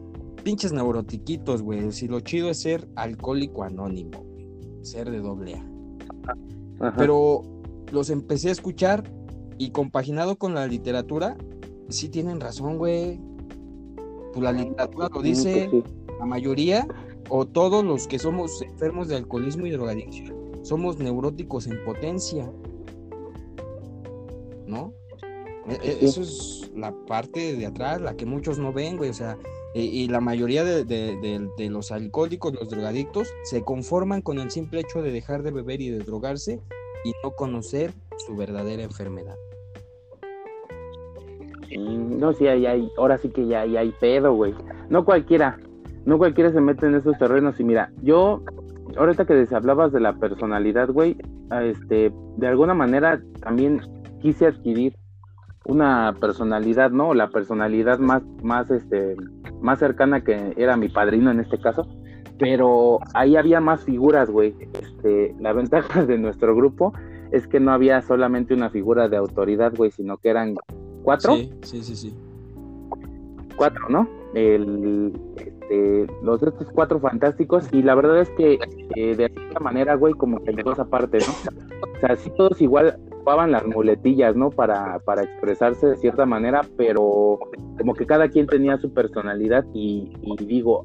pinches 0.44 0.72
neurotiquitos, 0.72 1.62
güey. 1.62 1.90
Si 1.92 2.06
lo 2.06 2.20
chido 2.20 2.50
es 2.50 2.60
ser 2.60 2.86
alcohólico 2.96 3.62
anónimo, 3.62 4.24
ser 4.82 5.10
de 5.10 5.20
doble 5.20 5.54
A. 5.54 5.66
Pero 6.96 7.42
los 7.92 8.10
empecé 8.10 8.48
a 8.48 8.52
escuchar 8.52 9.04
y 9.58 9.70
compaginado 9.70 10.36
con 10.36 10.54
la 10.54 10.66
literatura, 10.66 11.36
sí 11.88 12.08
tienen 12.08 12.40
razón, 12.40 12.78
güey. 12.78 13.20
Pues 14.32 14.42
la 14.42 14.52
literatura 14.52 15.08
lo 15.12 15.22
dice, 15.22 15.68
pues 15.70 15.84
la 16.18 16.24
mayoría 16.24 16.86
o 17.28 17.46
todos 17.46 17.84
los 17.84 18.06
que 18.06 18.18
somos 18.18 18.62
enfermos 18.62 19.08
de 19.08 19.16
alcoholismo 19.16 19.66
y 19.66 19.70
drogadicción 19.70 20.40
somos 20.62 20.98
neuróticos 20.98 21.66
en 21.66 21.82
potencia. 21.84 22.50
¿No? 24.66 24.92
E, 25.68 25.74
e, 25.82 26.04
eso 26.04 26.22
es 26.22 26.70
la 26.74 26.94
parte 27.06 27.56
de 27.56 27.66
atrás, 27.66 28.00
la 28.00 28.16
que 28.16 28.26
muchos 28.26 28.58
no 28.58 28.72
ven, 28.72 28.96
güey. 28.96 29.10
O 29.10 29.14
sea, 29.14 29.36
y, 29.72 30.08
la 30.08 30.20
mayoría 30.20 30.64
de, 30.64 31.70
los 31.70 31.92
alcohólicos, 31.92 32.54
los 32.54 32.68
drogadictos, 32.68 33.32
se 33.44 33.62
conforman 33.62 34.20
con 34.20 34.38
el 34.38 34.50
simple 34.50 34.80
hecho 34.80 35.00
de 35.00 35.12
dejar 35.12 35.42
de 35.42 35.52
beber 35.52 35.80
y 35.80 35.90
de 35.90 35.98
drogarse 35.98 36.60
y 37.04 37.12
no 37.22 37.30
conocer 37.32 37.92
su 38.26 38.36
verdadera 38.36 38.82
enfermedad. 38.82 39.36
No, 41.78 42.32
sí, 42.32 42.48
hay, 42.48 42.66
hay, 42.66 42.90
ahora 42.98 43.16
sí 43.18 43.28
que 43.30 43.46
ya, 43.46 43.60
hay 43.60 43.92
pedo, 44.00 44.34
güey. 44.34 44.54
No 44.88 45.04
cualquiera, 45.04 45.58
no 46.04 46.18
cualquiera 46.18 46.50
se 46.50 46.60
mete 46.60 46.86
en 46.86 46.96
esos 46.96 47.16
terrenos. 47.18 47.60
Y 47.60 47.64
mira, 47.64 47.92
yo, 48.02 48.42
ahorita 48.96 49.24
que 49.24 49.46
hablabas 49.54 49.92
de 49.92 50.00
la 50.00 50.14
personalidad, 50.14 50.88
güey, 50.88 51.16
este, 51.62 52.12
de 52.36 52.46
alguna 52.46 52.74
manera 52.74 53.22
también 53.40 53.80
quise 54.20 54.46
adquirir 54.46 54.96
una 55.64 56.14
personalidad, 56.20 56.90
¿no? 56.90 57.14
La 57.14 57.28
personalidad 57.28 58.00
más, 58.00 58.22
más, 58.42 58.68
este, 58.70 59.14
más 59.60 59.78
cercana 59.78 60.22
que 60.22 60.54
era 60.56 60.76
mi 60.76 60.88
padrino 60.88 61.30
en 61.30 61.40
este 61.40 61.58
caso. 61.58 61.86
Pero 62.38 63.00
ahí 63.14 63.36
había 63.36 63.60
más 63.60 63.84
figuras, 63.84 64.30
güey. 64.30 64.54
Este, 64.72 65.34
la 65.38 65.52
ventaja 65.54 66.04
de 66.04 66.18
nuestro 66.18 66.54
grupo 66.54 66.92
es 67.32 67.46
que 67.46 67.60
no 67.60 67.72
había 67.72 68.02
solamente 68.02 68.54
una 68.54 68.70
figura 68.70 69.08
de 69.08 69.16
autoridad, 69.16 69.72
güey, 69.76 69.90
sino 69.90 70.16
que 70.16 70.30
eran 70.30 70.56
cuatro. 71.02 71.36
Sí, 71.36 71.52
sí, 71.62 71.82
sí, 71.82 71.96
sí. 71.96 72.14
Cuatro, 73.56 73.88
¿no? 73.88 74.08
El, 74.34 75.12
este, 75.36 76.06
los 76.22 76.42
estos 76.42 76.68
cuatro 76.72 76.98
fantásticos 76.98 77.68
y 77.72 77.82
la 77.82 77.94
verdad 77.94 78.20
es 78.20 78.30
que 78.30 78.58
eh, 78.96 79.14
de 79.14 79.26
alguna 79.26 79.60
manera, 79.60 79.94
güey, 79.94 80.14
como 80.14 80.42
que 80.42 80.52
llegó 80.52 80.72
esa 80.72 80.84
parte, 80.84 81.18
¿no? 81.18 81.52
O 81.96 82.00
sea, 82.00 82.16
sí 82.16 82.30
todos 82.36 82.60
igual 82.60 82.98
ocupaban 83.20 83.52
las 83.52 83.66
muletillas, 83.66 84.34
¿no? 84.34 84.50
Para, 84.50 84.98
para 85.00 85.22
expresarse 85.22 85.86
de 85.86 85.96
cierta 85.98 86.24
manera, 86.24 86.62
pero 86.76 87.38
como 87.78 87.94
que 87.94 88.06
cada 88.06 88.28
quien 88.28 88.46
tenía 88.46 88.78
su 88.78 88.92
personalidad 88.92 89.64
y, 89.74 90.10
digo, 90.46 90.82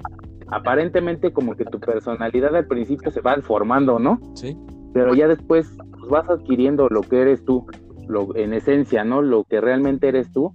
aparentemente 0.47 1.31
como 1.31 1.55
que 1.55 1.63
tu 1.65 1.79
personalidad 1.79 2.55
al 2.55 2.67
principio 2.67 3.09
se 3.11 3.21
va 3.21 3.35
formando, 3.41 3.99
¿no? 3.99 4.19
Sí. 4.33 4.57
Pero 4.93 5.15
ya 5.15 5.27
después 5.27 5.73
pues, 5.91 6.09
vas 6.09 6.29
adquiriendo 6.29 6.87
lo 6.89 7.01
que 7.01 7.21
eres 7.21 7.43
tú, 7.45 7.65
lo, 8.07 8.35
en 8.35 8.53
esencia, 8.53 9.03
¿no? 9.05 9.21
Lo 9.21 9.45
que 9.45 9.61
realmente 9.61 10.09
eres 10.09 10.31
tú. 10.31 10.51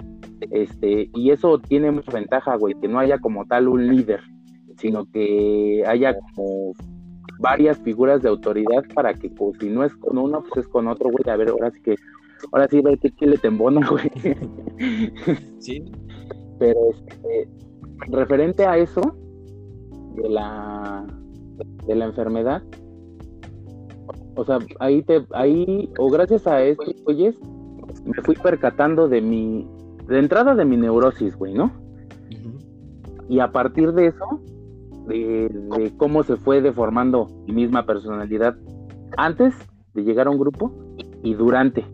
Este, 0.51 1.11
y 1.15 1.31
eso 1.31 1.59
tiene 1.59 1.91
mucha 1.91 2.13
ventaja, 2.13 2.57
güey, 2.57 2.75
que 2.81 2.89
no 2.89 2.99
haya 2.99 3.19
como 3.19 3.47
tal 3.47 3.69
un 3.69 3.87
líder, 3.89 4.21
sino 4.77 5.05
que 5.11 5.83
haya 5.87 6.15
como 6.35 6.73
varias 7.41 7.79
figuras 7.79 8.23
de 8.23 8.29
autoridad 8.29 8.85
para 8.95 9.15
que 9.15 9.31
pues, 9.31 9.59
si 9.59 9.69
no 9.69 9.83
es 9.83 9.95
con 9.97 10.19
uno, 10.19 10.45
pues 10.49 10.67
es 10.67 10.69
con 10.71 10.87
otro, 10.87 11.11
güey. 11.11 11.25
A 11.29 11.37
ver, 11.37 11.49
ahora 11.49 11.71
sí 11.71 11.81
que, 11.83 11.97
ahora 12.53 12.69
sí 12.69 12.81
ve 12.81 12.99
que, 12.99 13.27
le 13.27 13.39
tembona, 13.39 13.89
güey. 13.89 14.11
Sí. 15.59 15.85
Pero 16.59 16.79
este, 16.91 17.49
referente 18.09 18.67
a 18.67 18.77
eso, 18.77 19.01
de 20.15 20.29
la, 20.29 21.07
de 21.87 21.95
la 21.95 22.05
enfermedad, 22.05 22.63
o 24.37 24.45
sea, 24.45 24.59
ahí 24.79 25.03
te, 25.03 25.25
ahí, 25.33 25.91
o 25.99 26.11
gracias 26.11 26.47
a 26.47 26.63
esto, 26.63 26.85
oyes, 27.07 27.35
me 28.05 28.23
fui 28.23 28.35
percatando 28.35 29.09
de 29.09 29.23
mi, 29.23 29.67
de 30.07 30.19
entrada 30.19 30.55
de 30.55 30.65
mi 30.67 30.77
neurosis, 30.77 31.37
güey, 31.37 31.55
¿no? 31.55 31.73
Y 33.29 33.39
a 33.41 33.53
partir 33.53 33.93
de 33.93 34.07
eso, 34.07 34.41
de, 35.11 35.93
cómo 35.97 36.23
se 36.23 36.37
fue 36.37 36.61
deformando 36.63 37.29
mi 37.47 37.55
misma 37.55 37.85
personalidad 37.85 38.57
antes 39.17 39.55
de 39.95 40.03
llegar 40.03 40.27
a 40.27 40.31
un 40.31 40.39
grupo 40.39 40.73
y 41.23 41.35
durante. 41.35 41.85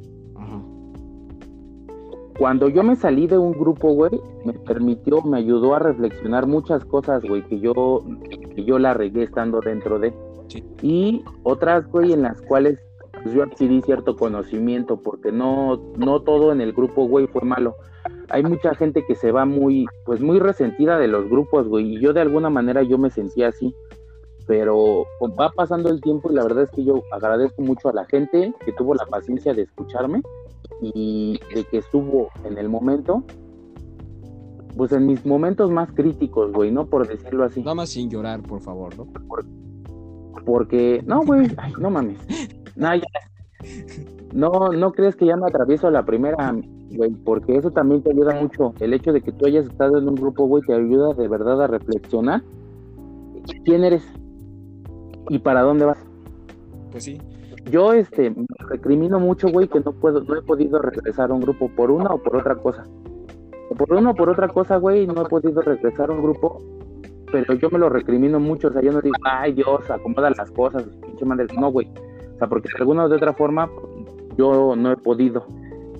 Cuando 2.38 2.68
yo 2.68 2.82
me 2.82 2.96
salí 2.96 3.26
de 3.26 3.38
un 3.38 3.52
grupo, 3.52 3.94
güey, 3.94 4.20
me 4.44 4.52
permitió, 4.52 5.22
me 5.22 5.38
ayudó 5.38 5.74
a 5.74 5.78
reflexionar 5.78 6.46
muchas 6.46 6.84
cosas, 6.84 7.22
güey, 7.22 7.42
que 7.46 7.60
yo, 7.60 8.04
que 8.54 8.62
yo 8.62 8.78
la 8.78 8.92
regué 8.92 9.22
estando 9.22 9.60
dentro 9.60 9.98
de. 9.98 10.12
Y 10.82 11.24
otras, 11.44 11.90
güey, 11.90 12.12
en 12.12 12.22
las 12.22 12.42
cuales 12.42 12.78
pues, 13.22 13.34
yo 13.34 13.42
adquirí 13.42 13.80
cierto 13.80 14.16
conocimiento, 14.16 15.00
porque 15.00 15.32
no, 15.32 15.80
no 15.96 16.20
todo 16.20 16.52
en 16.52 16.60
el 16.60 16.74
grupo, 16.74 17.08
güey, 17.08 17.26
fue 17.26 17.40
malo 17.40 17.76
hay 18.28 18.42
mucha 18.42 18.74
gente 18.74 19.04
que 19.06 19.14
se 19.14 19.32
va 19.32 19.44
muy, 19.44 19.86
pues 20.04 20.20
muy 20.20 20.38
resentida 20.38 20.98
de 20.98 21.08
los 21.08 21.28
grupos, 21.28 21.68
güey, 21.68 21.96
y 21.96 22.00
yo 22.00 22.12
de 22.12 22.20
alguna 22.20 22.50
manera 22.50 22.82
yo 22.82 22.98
me 22.98 23.10
sentía 23.10 23.48
así, 23.48 23.74
pero 24.46 25.04
va 25.38 25.50
pasando 25.50 25.88
el 25.88 26.00
tiempo 26.00 26.30
y 26.30 26.34
la 26.34 26.44
verdad 26.44 26.64
es 26.64 26.70
que 26.70 26.84
yo 26.84 27.02
agradezco 27.12 27.62
mucho 27.62 27.88
a 27.88 27.92
la 27.92 28.04
gente 28.04 28.54
que 28.64 28.72
tuvo 28.72 28.94
la 28.94 29.06
paciencia 29.06 29.52
de 29.54 29.62
escucharme 29.62 30.22
y 30.80 31.40
de 31.54 31.64
que 31.64 31.78
estuvo 31.78 32.30
en 32.44 32.58
el 32.58 32.68
momento, 32.68 33.24
pues 34.76 34.92
en 34.92 35.06
mis 35.06 35.24
momentos 35.24 35.70
más 35.70 35.90
críticos, 35.92 36.52
güey, 36.52 36.70
¿no? 36.70 36.86
Por 36.86 37.08
decirlo 37.08 37.44
así. 37.44 37.60
Nada 37.60 37.74
más 37.74 37.90
sin 37.90 38.10
llorar, 38.10 38.42
por 38.42 38.60
favor, 38.60 38.96
¿no? 38.96 39.08
Porque, 40.44 41.02
no, 41.06 41.24
güey, 41.24 41.50
no 41.78 41.90
mames. 41.90 42.18
No, 42.76 42.90
no, 44.36 44.68
no 44.68 44.92
crees 44.92 45.16
que 45.16 45.24
ya 45.24 45.36
me 45.36 45.46
atravieso 45.46 45.90
la 45.90 46.04
primera 46.04 46.54
güey, 46.90 47.10
porque 47.24 47.56
eso 47.56 47.70
también 47.70 48.02
te 48.02 48.10
ayuda 48.10 48.40
mucho. 48.40 48.74
El 48.80 48.92
hecho 48.92 49.12
de 49.12 49.22
que 49.22 49.32
tú 49.32 49.46
hayas 49.46 49.66
estado 49.66 49.98
en 49.98 50.08
un 50.08 50.14
grupo, 50.14 50.46
güey, 50.46 50.62
te 50.62 50.74
ayuda 50.74 51.14
de 51.14 51.26
verdad 51.26 51.62
a 51.62 51.66
reflexionar 51.66 52.42
quién 53.64 53.84
eres 53.84 54.06
y 55.30 55.38
para 55.38 55.62
dónde 55.62 55.86
vas. 55.86 55.98
Pues 56.90 57.04
sí. 57.04 57.18
Yo, 57.70 57.94
este, 57.94 58.30
me 58.30 58.46
recrimino 58.68 59.18
mucho, 59.18 59.48
güey, 59.48 59.68
que 59.68 59.80
no 59.80 59.92
puedo, 59.92 60.22
no 60.22 60.36
he 60.36 60.42
podido 60.42 60.80
regresar 60.80 61.30
a 61.30 61.34
un 61.34 61.40
grupo 61.40 61.68
por 61.74 61.90
una 61.90 62.10
o 62.10 62.22
por 62.22 62.36
otra 62.36 62.56
cosa. 62.56 62.84
Por 63.76 63.92
una 63.92 64.10
o 64.10 64.14
por 64.14 64.28
otra 64.28 64.48
cosa, 64.48 64.76
güey, 64.76 65.06
no 65.06 65.22
he 65.22 65.28
podido 65.28 65.62
regresar 65.62 66.10
a 66.10 66.12
un 66.12 66.22
grupo, 66.22 66.58
pero 67.32 67.54
yo 67.54 67.70
me 67.70 67.78
lo 67.78 67.88
recrimino 67.88 68.38
mucho, 68.38 68.68
o 68.68 68.72
sea, 68.72 68.82
yo 68.82 68.92
no 68.92 69.00
digo, 69.00 69.16
ay 69.24 69.52
Dios, 69.52 69.90
acomoda 69.90 70.30
las 70.30 70.50
cosas, 70.52 70.84
pinche 71.04 71.24
madre, 71.24 71.46
no, 71.58 71.72
güey. 71.72 71.90
O 72.36 72.38
sea, 72.38 72.48
porque 72.48 72.68
de 72.68 72.78
alguna 72.78 73.04
o 73.04 73.08
de 73.08 73.16
otra 73.16 73.32
forma, 73.32 73.68
yo 74.38 74.76
no 74.76 74.92
he 74.92 74.96
podido. 74.96 75.46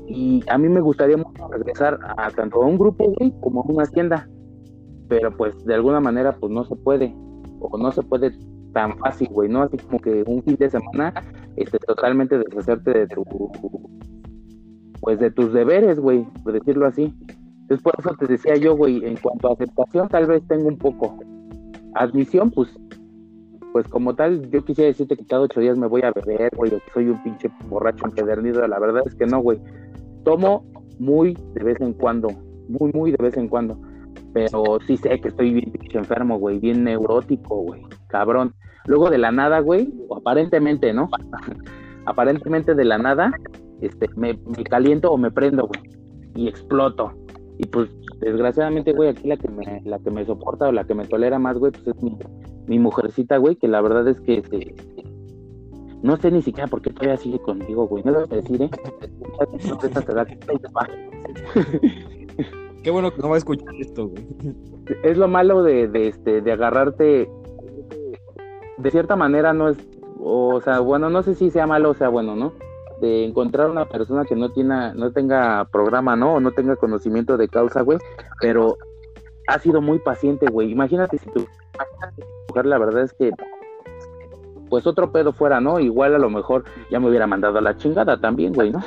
Y 0.08 0.42
a 0.48 0.58
mí 0.58 0.68
me 0.68 0.80
gustaría 0.80 1.16
mucho 1.16 1.48
regresar 1.48 1.98
a 2.16 2.30
tanto 2.30 2.62
a 2.62 2.66
un 2.66 2.78
grupo, 2.78 3.12
güey, 3.18 3.32
como 3.40 3.62
a 3.62 3.64
una 3.64 3.86
tienda. 3.86 4.28
Pero 5.08 5.36
pues 5.36 5.64
de 5.64 5.74
alguna 5.74 6.00
manera 6.00 6.32
pues 6.32 6.52
no 6.52 6.64
se 6.64 6.76
puede. 6.76 7.14
O 7.60 7.76
no 7.78 7.90
se 7.90 8.02
puede 8.02 8.32
tan 8.72 8.96
fácil, 8.98 9.28
güey, 9.30 9.48
¿no? 9.48 9.62
Así 9.62 9.78
como 9.78 9.98
que 9.98 10.22
un 10.26 10.42
fin 10.42 10.56
de 10.56 10.70
semana 10.70 11.14
este, 11.56 11.78
totalmente 11.78 12.38
deshacerte 12.38 12.92
de 12.92 13.06
tu 13.08 13.24
pues 15.00 15.20
de 15.20 15.30
tus 15.30 15.52
deberes, 15.52 16.00
güey, 16.00 16.26
por 16.42 16.52
decirlo 16.52 16.86
así. 16.86 17.14
Entonces 17.62 17.82
por 17.82 17.94
eso 17.98 18.10
te 18.18 18.26
decía 18.26 18.56
yo, 18.56 18.76
güey, 18.76 19.04
en 19.04 19.16
cuanto 19.16 19.48
a 19.48 19.52
aceptación 19.54 20.08
tal 20.08 20.26
vez 20.26 20.42
tengo 20.46 20.68
un 20.68 20.78
poco. 20.78 21.18
Admisión, 21.94 22.50
pues 22.50 22.68
pues 23.76 23.88
como 23.88 24.14
tal, 24.14 24.50
yo 24.50 24.64
quisiera 24.64 24.88
decirte 24.88 25.18
que 25.18 25.26
cada 25.26 25.42
ocho 25.42 25.60
días 25.60 25.76
me 25.76 25.86
voy 25.86 26.00
a 26.00 26.10
beber, 26.10 26.50
güey, 26.56 26.72
o 26.72 26.78
que 26.78 26.92
soy 26.94 27.10
un 27.10 27.22
pinche 27.22 27.50
borracho 27.68 28.06
empedernido. 28.06 28.66
La 28.66 28.78
verdad 28.78 29.02
es 29.04 29.14
que 29.14 29.26
no, 29.26 29.40
güey 29.40 29.60
tomo 30.26 30.64
muy 30.98 31.38
de 31.54 31.62
vez 31.62 31.80
en 31.80 31.92
cuando, 31.92 32.28
muy, 32.68 32.90
muy 32.92 33.12
de 33.12 33.22
vez 33.22 33.36
en 33.36 33.48
cuando. 33.48 33.78
Pero 34.32 34.78
sí 34.86 34.96
sé 34.96 35.20
que 35.20 35.28
estoy 35.28 35.52
bien 35.52 35.72
enfermo, 35.92 36.38
güey, 36.38 36.58
bien 36.58 36.84
neurótico, 36.84 37.62
güey, 37.62 37.82
cabrón. 38.08 38.52
Luego 38.86 39.08
de 39.08 39.18
la 39.18 39.30
nada, 39.30 39.60
güey, 39.60 39.88
o 40.08 40.16
aparentemente, 40.16 40.92
¿no? 40.92 41.08
aparentemente 42.06 42.74
de 42.74 42.84
la 42.84 42.98
nada, 42.98 43.32
este, 43.80 44.08
me, 44.16 44.38
me 44.56 44.64
caliento 44.64 45.12
o 45.12 45.16
me 45.16 45.30
prendo, 45.30 45.68
güey, 45.68 45.80
y 46.34 46.48
exploto. 46.48 47.12
Y 47.58 47.66
pues 47.66 47.88
desgraciadamente, 48.20 48.92
güey, 48.92 49.10
aquí 49.10 49.28
la 49.28 49.36
que 49.36 49.48
me, 49.48 49.80
la 49.84 50.00
que 50.00 50.10
me 50.10 50.24
soporta 50.26 50.68
o 50.68 50.72
la 50.72 50.84
que 50.84 50.94
me 50.94 51.06
tolera 51.06 51.38
más, 51.38 51.56
güey, 51.56 51.72
pues 51.72 51.86
es 51.86 52.02
mi, 52.02 52.18
mi 52.66 52.78
mujercita, 52.78 53.36
güey, 53.38 53.56
que 53.56 53.68
la 53.68 53.80
verdad 53.80 54.06
es 54.08 54.20
que 54.20 54.38
este, 54.38 54.74
no 56.02 56.16
sé 56.16 56.30
ni 56.30 56.42
siquiera 56.42 56.68
por 56.68 56.82
qué 56.82 56.90
todavía 56.90 57.16
sigue 57.16 57.38
conmigo, 57.38 57.86
güey. 57.88 58.04
No 58.04 58.12
lo 58.12 58.26
voy 58.26 58.38
a 58.38 58.42
decir, 58.42 58.62
¿eh? 58.62 58.70
Qué 62.82 62.90
bueno 62.90 63.10
que 63.10 63.20
no 63.20 63.28
va 63.28 63.34
a 63.34 63.38
escuchar 63.38 63.74
esto, 63.80 64.08
güey. 64.08 64.24
Es 65.02 65.16
lo 65.16 65.26
malo 65.26 65.62
de, 65.62 65.88
de, 65.88 66.08
este, 66.08 66.42
de 66.42 66.52
agarrarte. 66.52 67.28
De 68.78 68.90
cierta 68.90 69.16
manera, 69.16 69.52
no 69.52 69.68
es. 69.70 69.78
O 70.20 70.60
sea, 70.60 70.80
bueno, 70.80 71.10
no 71.10 71.22
sé 71.22 71.34
si 71.34 71.50
sea 71.50 71.66
malo 71.66 71.90
o 71.90 71.94
sea 71.94 72.08
bueno, 72.08 72.36
¿no? 72.36 72.52
De 73.00 73.24
encontrar 73.24 73.70
una 73.70 73.86
persona 73.86 74.24
que 74.24 74.36
no, 74.36 74.50
tiene, 74.50 74.94
no 74.94 75.12
tenga 75.12 75.64
programa, 75.72 76.14
¿no? 76.14 76.34
O 76.34 76.40
no 76.40 76.52
tenga 76.52 76.76
conocimiento 76.76 77.36
de 77.36 77.48
causa, 77.48 77.80
güey. 77.82 77.98
Pero 78.40 78.76
ha 79.48 79.58
sido 79.58 79.80
muy 79.80 79.98
paciente, 79.98 80.46
güey. 80.46 80.70
Imagínate 80.70 81.18
si 81.18 81.28
tu 81.30 81.46
mujer, 82.56 82.66
la 82.66 82.78
verdad 82.78 83.02
es 83.04 83.12
que 83.12 83.30
pues 84.68 84.86
otro 84.86 85.12
pedo 85.12 85.32
fuera, 85.32 85.60
¿no? 85.60 85.78
Igual 85.78 86.14
a 86.14 86.18
lo 86.18 86.28
mejor 86.28 86.64
ya 86.90 86.98
me 86.98 87.08
hubiera 87.08 87.26
mandado 87.26 87.58
a 87.58 87.60
la 87.60 87.76
chingada 87.76 88.20
también, 88.20 88.52
güey, 88.52 88.70
¿no? 88.72 88.80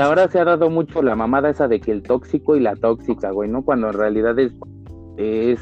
ahora 0.00 0.28
se 0.28 0.40
ha 0.40 0.44
dado 0.44 0.70
mucho 0.70 1.02
la 1.02 1.14
mamada 1.14 1.50
esa 1.50 1.68
de 1.68 1.80
que 1.80 1.92
el 1.92 2.02
tóxico 2.02 2.56
y 2.56 2.60
la 2.60 2.74
tóxica, 2.74 3.30
güey, 3.30 3.48
¿no? 3.48 3.62
Cuando 3.62 3.88
en 3.88 3.92
realidad 3.92 4.38
es, 4.38 4.52
es 5.16 5.60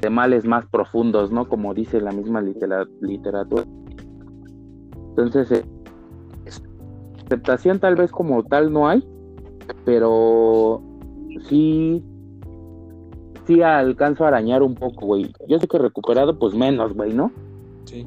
de 0.00 0.10
males 0.10 0.44
más 0.44 0.66
profundos, 0.66 1.30
¿no? 1.30 1.48
Como 1.48 1.74
dice 1.74 2.00
la 2.00 2.10
misma 2.10 2.40
literatura. 2.40 3.64
Entonces, 5.10 5.52
eh, 5.52 5.64
aceptación 7.26 7.78
tal 7.78 7.96
vez 7.96 8.10
como 8.10 8.42
tal 8.44 8.72
no 8.72 8.88
hay, 8.88 9.06
pero 9.84 10.82
sí 11.48 12.02
sí 13.48 13.62
alcanzo 13.62 14.24
a 14.24 14.28
arañar 14.28 14.62
un 14.62 14.74
poco, 14.74 15.06
güey. 15.06 15.32
Yo 15.48 15.58
sé 15.58 15.66
que 15.66 15.78
recuperado, 15.78 16.38
pues 16.38 16.54
menos, 16.54 16.92
güey, 16.92 17.14
¿no? 17.14 17.32
Sí. 17.86 18.06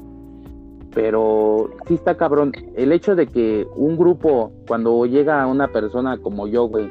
Pero 0.94 1.70
sí 1.86 1.94
está 1.94 2.16
cabrón. 2.16 2.52
El 2.76 2.92
hecho 2.92 3.16
de 3.16 3.26
que 3.26 3.66
un 3.74 3.96
grupo, 3.96 4.52
cuando 4.68 5.04
llega 5.04 5.42
a 5.42 5.48
una 5.48 5.68
persona 5.68 6.16
como 6.18 6.46
yo, 6.46 6.66
güey, 6.66 6.88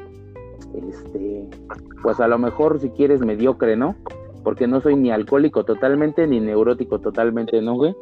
este, 0.86 1.48
pues 2.02 2.20
a 2.20 2.28
lo 2.28 2.38
mejor 2.38 2.78
si 2.78 2.90
quieres 2.90 3.20
mediocre, 3.20 3.74
¿no? 3.74 3.96
Porque 4.44 4.66
no 4.66 4.82
soy 4.82 4.96
ni 4.96 5.10
alcohólico 5.10 5.64
totalmente, 5.64 6.26
ni 6.26 6.38
neurótico 6.38 6.98
totalmente, 6.98 7.62
¿no, 7.62 7.76
güey? 7.76 7.94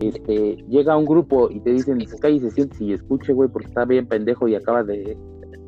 Este, 0.00 0.56
llega 0.68 0.96
un 0.96 1.04
grupo 1.04 1.48
y 1.48 1.60
te 1.60 1.70
dicen, 1.70 2.04
cállese, 2.20 2.50
siente 2.50 2.82
y 2.82 2.92
escuche, 2.92 3.32
güey, 3.32 3.48
porque 3.48 3.68
está 3.68 3.84
bien 3.84 4.06
pendejo 4.06 4.48
y 4.48 4.56
acaba 4.56 4.82
de, 4.82 5.16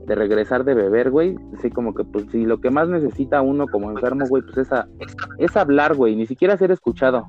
de 0.09 0.15
regresar 0.15 0.65
de 0.65 0.75
beber, 0.75 1.11
güey, 1.11 1.37
sí, 1.61 1.71
como 1.71 1.95
que, 1.95 2.03
pues, 2.03 2.25
si 2.33 2.47
lo 2.47 2.61
que 2.61 2.71
más 2.71 2.89
necesita 2.89 3.43
uno 3.43 3.67
como 3.69 3.91
enfermo, 3.91 4.27
güey, 4.27 4.43
pues 4.43 4.57
es, 4.57 4.69
es 5.37 5.57
hablar, 5.57 5.95
güey, 5.95 6.17
ni 6.17 6.27
siquiera 6.27 6.57
ser 6.57 6.71
escuchado, 6.71 7.29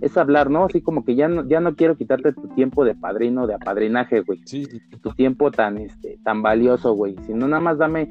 es 0.00 0.16
hablar, 0.16 0.50
¿no? 0.50 0.64
Así 0.64 0.82
como 0.82 1.04
que 1.04 1.14
ya 1.14 1.28
no, 1.28 1.48
ya 1.48 1.60
no 1.60 1.76
quiero 1.76 1.96
quitarte 1.96 2.32
tu 2.32 2.48
tiempo 2.48 2.84
de 2.84 2.96
padrino, 2.96 3.46
de 3.46 3.54
apadrinaje, 3.54 4.22
güey, 4.22 4.40
sí. 4.44 4.66
tu 5.00 5.10
tiempo 5.12 5.52
tan, 5.52 5.78
este, 5.78 6.18
tan 6.24 6.42
valioso, 6.42 6.92
güey, 6.92 7.14
sino 7.24 7.46
nada 7.46 7.62
más 7.62 7.78
dame 7.78 8.08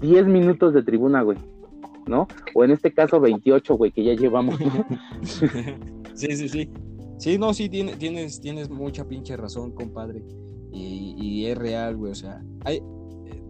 10 0.00 0.26
minutos 0.26 0.74
de 0.74 0.82
tribuna, 0.82 1.22
güey, 1.22 1.38
¿no? 2.06 2.28
O 2.54 2.64
en 2.64 2.72
este 2.72 2.92
caso 2.92 3.18
28, 3.18 3.74
güey, 3.76 3.92
que 3.92 4.04
ya 4.04 4.12
llevamos. 4.12 4.58
sí, 6.14 6.36
sí, 6.36 6.48
sí. 6.50 6.70
Sí, 7.16 7.38
no, 7.38 7.54
sí, 7.54 7.70
tienes, 7.70 7.98
tienes, 7.98 8.40
tienes 8.40 8.68
mucha 8.68 9.06
pinche 9.06 9.36
razón, 9.36 9.70
compadre. 9.72 10.22
Y, 10.72 11.14
y 11.16 11.46
es 11.46 11.56
real, 11.56 11.96
güey. 11.96 12.10
O 12.10 12.14
sea, 12.16 12.42
hay, 12.64 12.82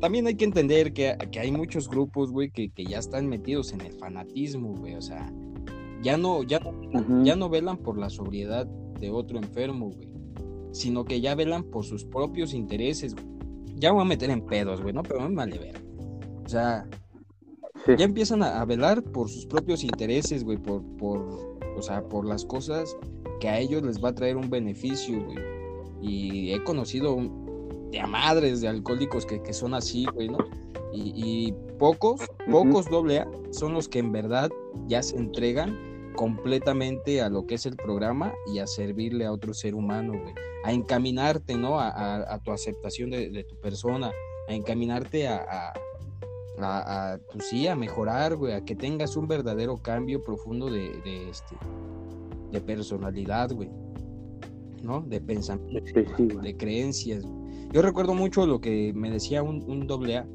también 0.03 0.27
hay 0.27 0.35
que 0.35 0.45
entender 0.45 0.93
que, 0.93 1.17
hay 1.39 1.53
muchos 1.53 1.89
grupos, 1.89 2.33
güey, 2.33 2.51
que, 2.51 2.73
ya 2.77 2.99
están 2.99 3.29
metidos 3.29 3.73
en 3.73 3.83
el 3.83 3.93
fanatismo, 3.93 4.75
güey. 4.75 4.97
O 4.97 5.01
sea, 5.01 5.33
ya 6.03 6.17
no, 6.17 6.43
ya, 6.43 6.59
ya 7.23 7.37
no 7.37 7.49
velan 7.49 7.77
por 7.77 7.97
la 7.97 8.11
sobriedad 8.11 8.67
de 8.67 9.11
otro 9.11 9.39
enfermo, 9.39 9.93
güey. 9.93 10.09
Sino 10.73 11.05
que 11.05 11.21
ya 11.21 11.37
velan 11.37 11.63
por 11.63 11.85
sus 11.85 12.05
propios 12.05 12.53
intereses. 12.53 13.15
Ya 13.77 13.93
voy 13.93 14.03
a 14.03 14.05
meter 14.05 14.31
en 14.31 14.45
pedos, 14.45 14.83
güey, 14.83 14.93
¿no? 14.93 15.05
Pero 15.05 15.21
me 15.21 15.37
vale 15.37 15.57
ver. 15.57 15.81
O 16.45 16.49
sea, 16.49 16.85
ya 17.87 18.05
empiezan 18.05 18.43
a, 18.43 18.65
velar 18.65 19.05
por 19.05 19.29
sus 19.29 19.47
propios 19.47 19.85
intereses, 19.85 20.43
güey, 20.43 20.59
por, 20.59 20.83
por, 20.97 21.21
o 21.77 21.81
sea, 21.81 22.03
por 22.09 22.27
las 22.27 22.45
cosas 22.45 22.97
que 23.39 23.49
a 23.49 23.61
ellos 23.61 23.85
les 23.85 24.03
va 24.03 24.09
a 24.09 24.15
traer 24.17 24.37
un 24.37 24.51
beneficio, 24.51 25.25
güey. 25.25 25.39
Y 26.01 26.53
he 26.53 26.65
conocido 26.65 27.15
un, 27.15 27.42
de 27.93 28.01
a 28.01 28.07
madres 28.07 28.63
de 28.63 28.69
alcohólicos 28.69 29.27
que, 29.27 29.53
son 29.53 29.75
así, 29.75 30.07
güey, 30.15 30.29
¿no? 30.29 30.39
Y, 30.95 31.55
pocos, 31.79 32.21
pocos 32.51 32.89
doble 32.91 33.21
A 33.21 33.29
son 33.51 33.75
los 33.75 33.89
que 33.89 33.99
en 33.99 34.13
verdad 34.13 34.51
ya 34.89 35.03
se 35.03 35.17
entregan 35.17 36.13
completamente 36.17 37.23
a 37.23 37.29
lo 37.29 37.47
que 37.47 37.55
es 37.55 37.67
el 37.67 37.77
programa 37.77 38.33
y 38.53 38.59
a 38.59 38.67
servirle 38.67 39.25
a 39.27 39.33
otro 39.33 39.55
ser 39.55 39.75
humano, 39.75 40.13
güey. 40.13 40.35
A 40.65 40.73
encaminarte, 40.73 41.57
¿no? 41.57 41.79
A, 41.81 42.39
tu 42.45 42.53
aceptación 42.53 43.11
de, 43.11 43.45
tu 43.45 43.57
persona, 43.57 44.11
a 44.49 44.55
encaminarte 44.55 45.29
a, 45.29 45.73
a, 46.59 47.19
pues 47.33 47.47
sí, 47.49 47.67
a 47.67 47.75
mejorar, 47.75 48.37
güey, 48.37 48.55
a 48.55 48.65
que 48.65 48.75
tengas 48.75 49.17
un 49.17 49.27
verdadero 49.27 49.77
cambio 49.77 50.23
profundo 50.23 50.67
de, 50.67 51.01
de 51.03 51.31
este, 51.31 51.57
de 52.53 52.61
personalidad, 52.61 53.51
güey, 53.53 53.71
¿no? 54.83 55.01
De 55.01 55.21
pensamiento, 55.21 56.41
de 56.41 56.57
creencias, 56.57 57.25
yo 57.73 57.81
recuerdo 57.81 58.15
mucho 58.15 58.47
lo 58.47 58.61
que 58.61 58.93
me 58.95 59.11
decía 59.11 59.43
un, 59.43 59.87
doble 59.87 60.19
A. 60.19 60.29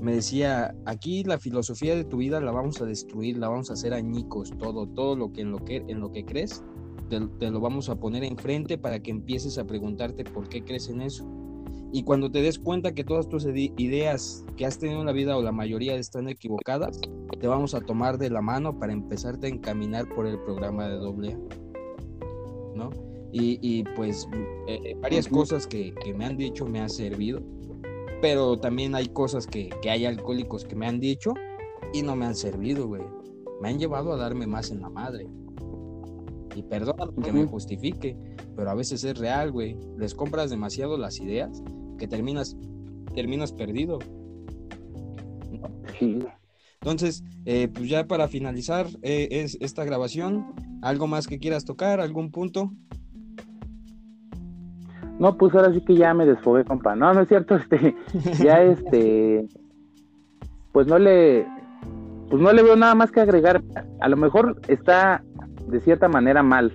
Me 0.00 0.14
decía, 0.14 0.76
aquí 0.84 1.24
la 1.24 1.38
filosofía 1.38 1.96
de 1.96 2.04
tu 2.04 2.18
vida 2.18 2.40
la 2.40 2.52
vamos 2.52 2.80
a 2.80 2.84
destruir, 2.84 3.38
la 3.38 3.48
vamos 3.48 3.70
a 3.70 3.72
hacer 3.72 3.94
añicos, 3.94 4.52
todo, 4.58 4.86
todo 4.86 5.16
lo 5.16 5.32
que 5.32 5.40
en 5.40 5.50
lo 5.50 5.58
que, 5.64 5.76
en 5.88 5.98
lo 5.98 6.12
que 6.12 6.24
crees, 6.24 6.62
te, 7.08 7.50
lo 7.50 7.60
vamos 7.60 7.88
a 7.88 7.96
poner 7.96 8.22
enfrente 8.22 8.76
para 8.78 9.00
que 9.00 9.10
empieces 9.10 9.58
a 9.58 9.66
preguntarte 9.66 10.24
por 10.24 10.48
qué 10.48 10.62
crees 10.62 10.88
en 10.88 11.00
eso. 11.00 11.26
Y 11.90 12.02
cuando 12.02 12.30
te 12.30 12.42
des 12.42 12.58
cuenta 12.58 12.92
que 12.92 13.02
todas 13.02 13.28
tus 13.28 13.46
ideas 13.46 14.44
que 14.56 14.66
has 14.66 14.78
tenido 14.78 15.00
en 15.00 15.06
la 15.06 15.12
vida 15.12 15.38
o 15.38 15.42
la 15.42 15.52
mayoría 15.52 15.96
están 15.96 16.28
equivocadas, 16.28 17.00
te 17.40 17.46
vamos 17.48 17.74
a 17.74 17.80
tomar 17.80 18.18
de 18.18 18.28
la 18.28 18.42
mano 18.42 18.78
para 18.78 18.92
empezarte 18.92 19.46
a 19.46 19.50
encaminar 19.50 20.06
por 20.14 20.26
el 20.26 20.38
programa 20.40 20.86
de 20.86 20.96
doble 20.96 21.32
A. 21.32 21.38
¿No? 22.76 23.07
Y, 23.30 23.84
pues 23.94 24.28
eh, 24.66 24.96
varias 25.00 25.28
cosas 25.28 25.66
que, 25.66 25.92
me 26.16 26.24
han 26.24 26.36
dicho 26.36 26.64
me 26.66 26.80
han 26.80 26.88
servido, 26.88 27.42
pero 28.22 28.58
también 28.58 28.94
hay 28.94 29.08
cosas 29.08 29.46
que, 29.46 29.70
hay 29.88 30.06
alcohólicos 30.06 30.64
que 30.64 30.74
me 30.74 30.86
han 30.86 30.98
dicho 30.98 31.34
y 31.92 32.02
no 32.02 32.16
me 32.16 32.26
han 32.26 32.34
servido, 32.34 32.86
güey. 32.86 33.02
Me 33.60 33.68
han 33.68 33.78
llevado 33.78 34.12
a 34.12 34.16
darme 34.16 34.46
más 34.46 34.70
en 34.70 34.80
la 34.80 34.88
madre. 34.88 35.26
Y 36.54 36.62
perdón 36.62 37.14
que 37.22 37.32
me 37.32 37.44
justifique, 37.44 38.16
pero 38.56 38.70
a 38.70 38.74
veces 38.74 39.04
es 39.04 39.18
real, 39.18 39.52
güey. 39.52 39.76
Les 39.96 40.14
compras 40.14 40.50
demasiado 40.50 40.96
las 40.96 41.20
ideas 41.20 41.62
que 41.98 42.08
terminas, 42.08 42.56
terminas 43.14 43.52
perdido. 43.52 43.98
Entonces, 46.80 47.24
eh, 47.44 47.68
pues 47.68 47.88
ya 47.88 48.06
para 48.06 48.28
finalizar 48.28 48.86
eh, 49.02 49.28
es 49.30 49.58
esta 49.60 49.84
grabación, 49.84 50.54
¿algo 50.82 51.06
más 51.06 51.26
que 51.26 51.38
quieras 51.38 51.64
tocar? 51.64 52.00
¿Algún 52.00 52.30
punto? 52.30 52.72
No, 55.18 55.36
pues 55.36 55.54
ahora 55.54 55.72
sí 55.72 55.80
que 55.80 55.96
ya 55.96 56.14
me 56.14 56.26
desfogué, 56.26 56.64
compa. 56.64 56.94
No, 56.94 57.12
no 57.12 57.22
es 57.22 57.28
cierto, 57.28 57.56
este, 57.56 57.96
ya 58.38 58.62
este, 58.62 59.48
pues 60.72 60.86
no 60.86 60.98
le, 60.98 61.46
pues 62.30 62.40
no 62.40 62.52
le 62.52 62.62
veo 62.62 62.76
nada 62.76 62.94
más 62.94 63.10
que 63.10 63.20
agregar. 63.20 63.62
A 64.00 64.08
lo 64.08 64.16
mejor 64.16 64.60
está 64.68 65.22
de 65.66 65.80
cierta 65.80 66.08
manera 66.08 66.42
mal 66.42 66.72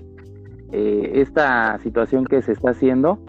eh, 0.71 1.12
esta 1.15 1.79
situación 1.79 2.25
que 2.25 2.41
se 2.41 2.51
está 2.51 2.71
haciendo, 2.71 3.19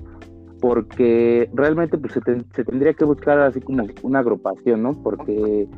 porque 0.61 1.48
realmente 1.55 1.96
pues 1.96 2.14
se, 2.14 2.64
tendría 2.64 2.94
que 2.94 3.05
buscar 3.05 3.38
así 3.38 3.61
como 3.61 3.87
una 4.03 4.18
agrupación, 4.18 4.83
¿no? 4.83 4.92
Porque 5.03 5.68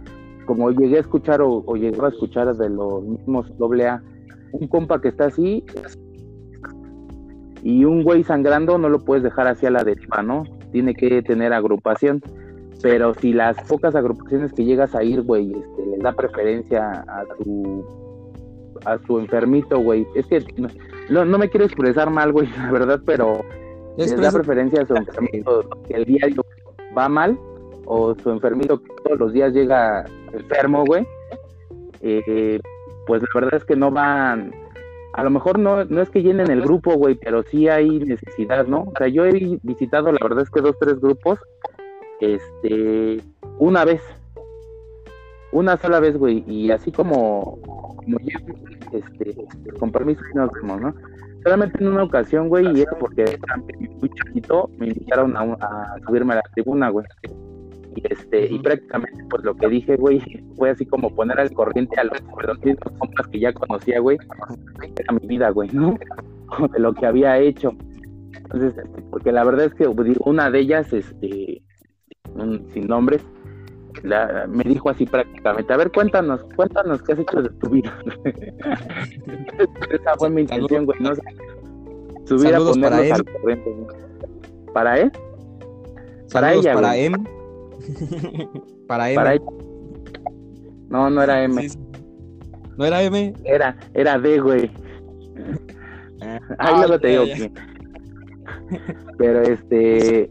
como 0.47 0.71
llegué 0.71 0.97
a 0.97 1.01
escuchar 1.01 1.43
o, 1.43 1.63
o 1.67 1.77
llegó 1.77 2.07
a 2.07 2.11
escuchar 2.11 2.55
de 2.57 2.71
los 2.71 3.03
mismos 3.03 3.53
AA, 3.61 4.01
un 4.53 4.69
compa 4.69 5.01
que 5.01 5.09
está 5.09 5.27
así, 5.27 5.65
y 7.63 7.85
un 7.85 8.03
güey 8.03 8.23
sangrando 8.23 8.79
no 8.79 8.89
lo 8.89 8.99
puedes 9.01 9.23
dejar 9.23 9.49
hacia 9.49 9.71
la 9.71 9.85
deriva, 9.85 10.23
¿no? 10.23 10.45
Tiene 10.73 10.95
que 10.95 11.23
tener 11.23 11.53
agrupación. 11.53 12.23
Pero 12.83 13.15
si 13.15 13.33
las 13.33 13.57
pocas 13.65 13.95
agrupaciones 13.95 14.53
que 14.53 14.65
llegas 14.65 14.95
a 14.95 15.03
ir, 15.03 15.23
güey, 15.23 15.53
este, 15.53 15.87
les 15.87 16.01
da 16.01 16.13
preferencia 16.13 17.05
a 17.09 17.25
tu 17.43 17.85
a 18.85 18.99
su 19.07 19.19
enfermito, 19.19 19.79
güey. 19.79 20.07
Es 20.15 20.27
que 20.27 20.45
no, 21.11 21.25
no 21.25 21.39
me 21.39 21.49
quiero 21.49 21.67
expresar 21.67 22.11
mal, 22.11 22.33
güey, 22.33 22.49
la 22.57 22.71
verdad, 22.71 23.01
pero 23.05 23.41
les 23.97 24.17
da 24.17 24.31
preferencia 24.31 24.83
a 24.83 24.87
su 24.87 24.95
enfermito 24.95 25.69
que 25.89 25.95
el 25.95 26.05
diario 26.05 26.45
va 26.97 27.09
mal 27.09 27.39
o 27.87 28.15
su 28.15 28.31
enfermito 28.31 28.83
que 28.83 28.91
todos 29.05 29.19
los 29.19 29.33
días 29.33 29.53
llega 29.53 30.05
enfermo, 30.33 30.85
güey. 30.85 31.07
Eh, 32.03 32.61
pues 33.07 33.23
la 33.23 33.41
verdad 33.41 33.55
es 33.55 33.65
que 33.65 33.77
no 33.77 33.91
van 33.91 34.53
a 35.17 35.23
lo 35.23 35.31
mejor 35.31 35.59
no, 35.59 35.83
no 35.87 36.03
es 36.03 36.11
que 36.11 36.23
llenen 36.23 36.51
el 36.51 36.61
grupo, 36.61 36.95
güey, 36.95 37.15
pero 37.15 37.43
sí 37.45 37.69
hay 37.69 37.89
necesidad, 38.01 38.67
¿no? 38.67 38.83
O 38.83 38.93
sea, 38.99 39.09
yo 39.09 39.25
he 39.25 39.59
visitado, 39.63 40.13
la 40.13 40.19
verdad 40.23 40.43
es 40.43 40.51
que 40.51 40.61
dos, 40.61 40.77
tres 40.79 41.01
grupos, 41.01 41.39
este, 42.21 43.23
una 43.59 43.87
vez. 43.87 44.03
Una 45.53 45.79
sola 45.79 46.01
vez, 46.01 46.19
güey. 46.19 46.45
Y 46.47 46.71
así 46.71 46.93
como, 46.93 47.59
como 47.63 48.19
este, 48.93 49.35
con 49.79 49.91
permiso, 49.91 50.21
nos 50.35 50.51
vemos, 50.53 50.83
¿no? 50.83 50.95
Solamente 51.43 51.83
en 51.83 51.89
una 51.89 52.03
ocasión, 52.03 52.51
güey, 52.51 52.67
y 52.77 52.83
eso 52.83 52.95
porque 53.01 53.39
muy 53.99 54.11
chiquito, 54.11 54.69
me 54.77 54.89
invitaron 54.89 55.35
a, 55.35 55.41
a 55.41 55.97
subirme 56.07 56.35
a 56.35 56.37
la 56.37 56.43
tribuna, 56.55 56.91
güey. 56.91 57.07
Y, 57.97 58.03
este, 58.13 58.47
y 58.47 58.59
prácticamente, 58.59 59.25
pues 59.29 59.43
lo 59.43 59.57
que 59.57 59.69
dije, 59.69 59.97
güey, 59.97 60.21
fue 60.57 60.71
así 60.71 60.87
como 60.87 61.11
poner 61.15 61.41
al 61.41 61.51
corriente 61.53 61.99
a 61.99 62.05
los, 62.05 62.21
los 62.47 62.59
mismos 62.65 62.93
compas 62.99 63.27
que 63.29 63.41
ya 63.41 63.53
conocía, 63.53 64.01
güey. 64.01 64.19
Era 64.97 65.13
mi 65.13 65.27
vida, 65.27 65.51
güey, 65.51 65.71
¿no? 65.73 65.97
De 66.73 66.79
lo 66.79 66.95
que 66.95 67.07
había 67.07 67.39
hecho. 67.39 67.73
Entonces, 68.37 68.77
este, 68.77 69.03
porque 69.11 69.33
la 69.33 69.45
verdad 69.45 69.67
es 69.67 69.75
que 69.75 69.89
una 70.21 70.51
de 70.51 70.61
ellas, 70.61 70.93
este, 70.93 71.63
sin 72.73 72.87
nombres, 72.87 73.25
me 74.49 74.65
dijo 74.65 74.91
así 74.91 75.07
prácticamente, 75.07 75.73
a 75.73 75.77
ver, 75.77 75.91
cuéntanos, 75.91 76.45
cuéntanos 76.55 77.03
qué 77.03 77.15
has 77.15 77.19
hecho 77.19 77.43
de 77.43 77.49
tu 77.49 77.71
vida. 77.71 77.99
Esa 79.91 80.15
fue 80.19 80.31
mi 80.31 80.43
intención, 80.43 80.85
güey, 80.85 81.01
¿no? 81.01 81.11
Subir 82.25 82.55
a 82.55 82.59
ponernos 82.59 82.79
para 82.79 83.15
al 83.15 83.25
corriente. 83.25 83.77
¿Para 84.73 84.99
él? 84.99 85.13
Para 86.33 86.53
ella, 86.53 86.75
para 86.75 86.97
M. 86.97 87.17
para 88.89 89.11
M. 89.11 89.17
Para 89.17 89.35
ella. 89.35 89.45
No, 90.89 91.11
no 91.11 91.23
era 91.23 91.43
M. 91.43 91.69
¿No 92.77 92.85
era 92.85 93.03
M? 93.03 93.35
Era, 93.45 93.77
era 93.95 94.19
D, 94.19 94.41
güey. 94.41 94.71
Ah, 96.23 96.41
Ahí 96.59 96.75
luego 96.79 96.99
te 96.99 97.09
digo 97.09 97.25
que... 97.25 97.53
Pero 99.19 99.43
este. 99.43 100.31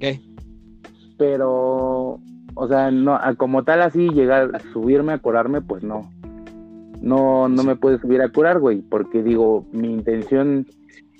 ¿Qué? 0.00 0.20
Pero, 1.18 2.20
o 2.54 2.68
sea, 2.68 2.90
no, 2.90 3.18
como 3.36 3.64
tal 3.64 3.82
así 3.82 4.08
llegar, 4.10 4.60
subirme 4.72 5.12
a 5.12 5.18
curarme, 5.18 5.60
pues 5.60 5.82
no. 5.82 6.10
No, 7.00 7.48
no 7.48 7.64
me 7.64 7.76
puedo 7.76 7.98
subir 7.98 8.22
a 8.22 8.30
curar, 8.30 8.60
güey, 8.60 8.80
porque 8.80 9.22
digo, 9.22 9.66
mi 9.72 9.92
intención, 9.92 10.66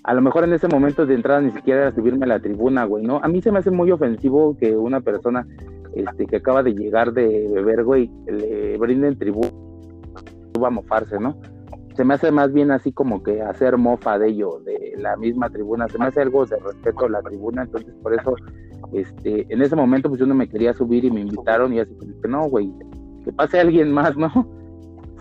a 0.04 0.14
lo 0.14 0.22
mejor 0.22 0.44
en 0.44 0.52
ese 0.52 0.68
momento 0.68 1.06
de 1.06 1.14
entrada 1.14 1.40
ni 1.40 1.50
siquiera 1.50 1.82
era 1.82 1.94
subirme 1.94 2.26
a 2.26 2.28
la 2.28 2.40
tribuna, 2.40 2.84
güey, 2.84 3.04
¿no? 3.04 3.20
A 3.22 3.28
mí 3.28 3.42
se 3.42 3.50
me 3.50 3.58
hace 3.58 3.70
muy 3.70 3.90
ofensivo 3.90 4.56
que 4.56 4.76
una 4.76 5.00
persona 5.00 5.46
este, 5.94 6.26
que 6.26 6.36
acaba 6.36 6.62
de 6.62 6.74
llegar 6.74 7.12
de 7.12 7.48
beber, 7.52 7.84
güey, 7.84 8.10
le 8.26 8.76
brinden 8.78 9.18
tribuna, 9.18 9.50
va 10.62 10.68
a 10.68 10.70
mofarse, 10.70 11.18
¿no? 11.18 11.36
se 11.94 12.04
me 12.04 12.14
hace 12.14 12.30
más 12.30 12.52
bien 12.52 12.70
así 12.70 12.92
como 12.92 13.22
que 13.22 13.40
hacer 13.40 13.76
mofa 13.78 14.18
de 14.18 14.28
ello, 14.28 14.60
de 14.64 14.94
la 14.98 15.16
misma 15.16 15.48
tribuna, 15.48 15.88
se 15.88 15.98
me 15.98 16.06
hace 16.06 16.22
algo 16.22 16.44
de 16.44 16.58
respeto 16.58 17.06
a 17.06 17.08
la 17.08 17.22
tribuna, 17.22 17.62
entonces 17.62 17.94
por 18.02 18.14
eso, 18.14 18.34
este, 18.92 19.46
en 19.48 19.62
ese 19.62 19.76
momento 19.76 20.08
pues 20.08 20.20
yo 20.20 20.26
no 20.26 20.34
me 20.34 20.48
quería 20.48 20.74
subir 20.74 21.04
y 21.04 21.10
me 21.10 21.20
invitaron 21.20 21.72
y 21.72 21.80
así 21.80 21.94
como 21.94 22.20
que 22.20 22.28
no, 22.28 22.48
güey, 22.48 22.72
que 23.24 23.32
pase 23.32 23.60
alguien 23.60 23.92
más, 23.92 24.16
¿no? 24.16 24.30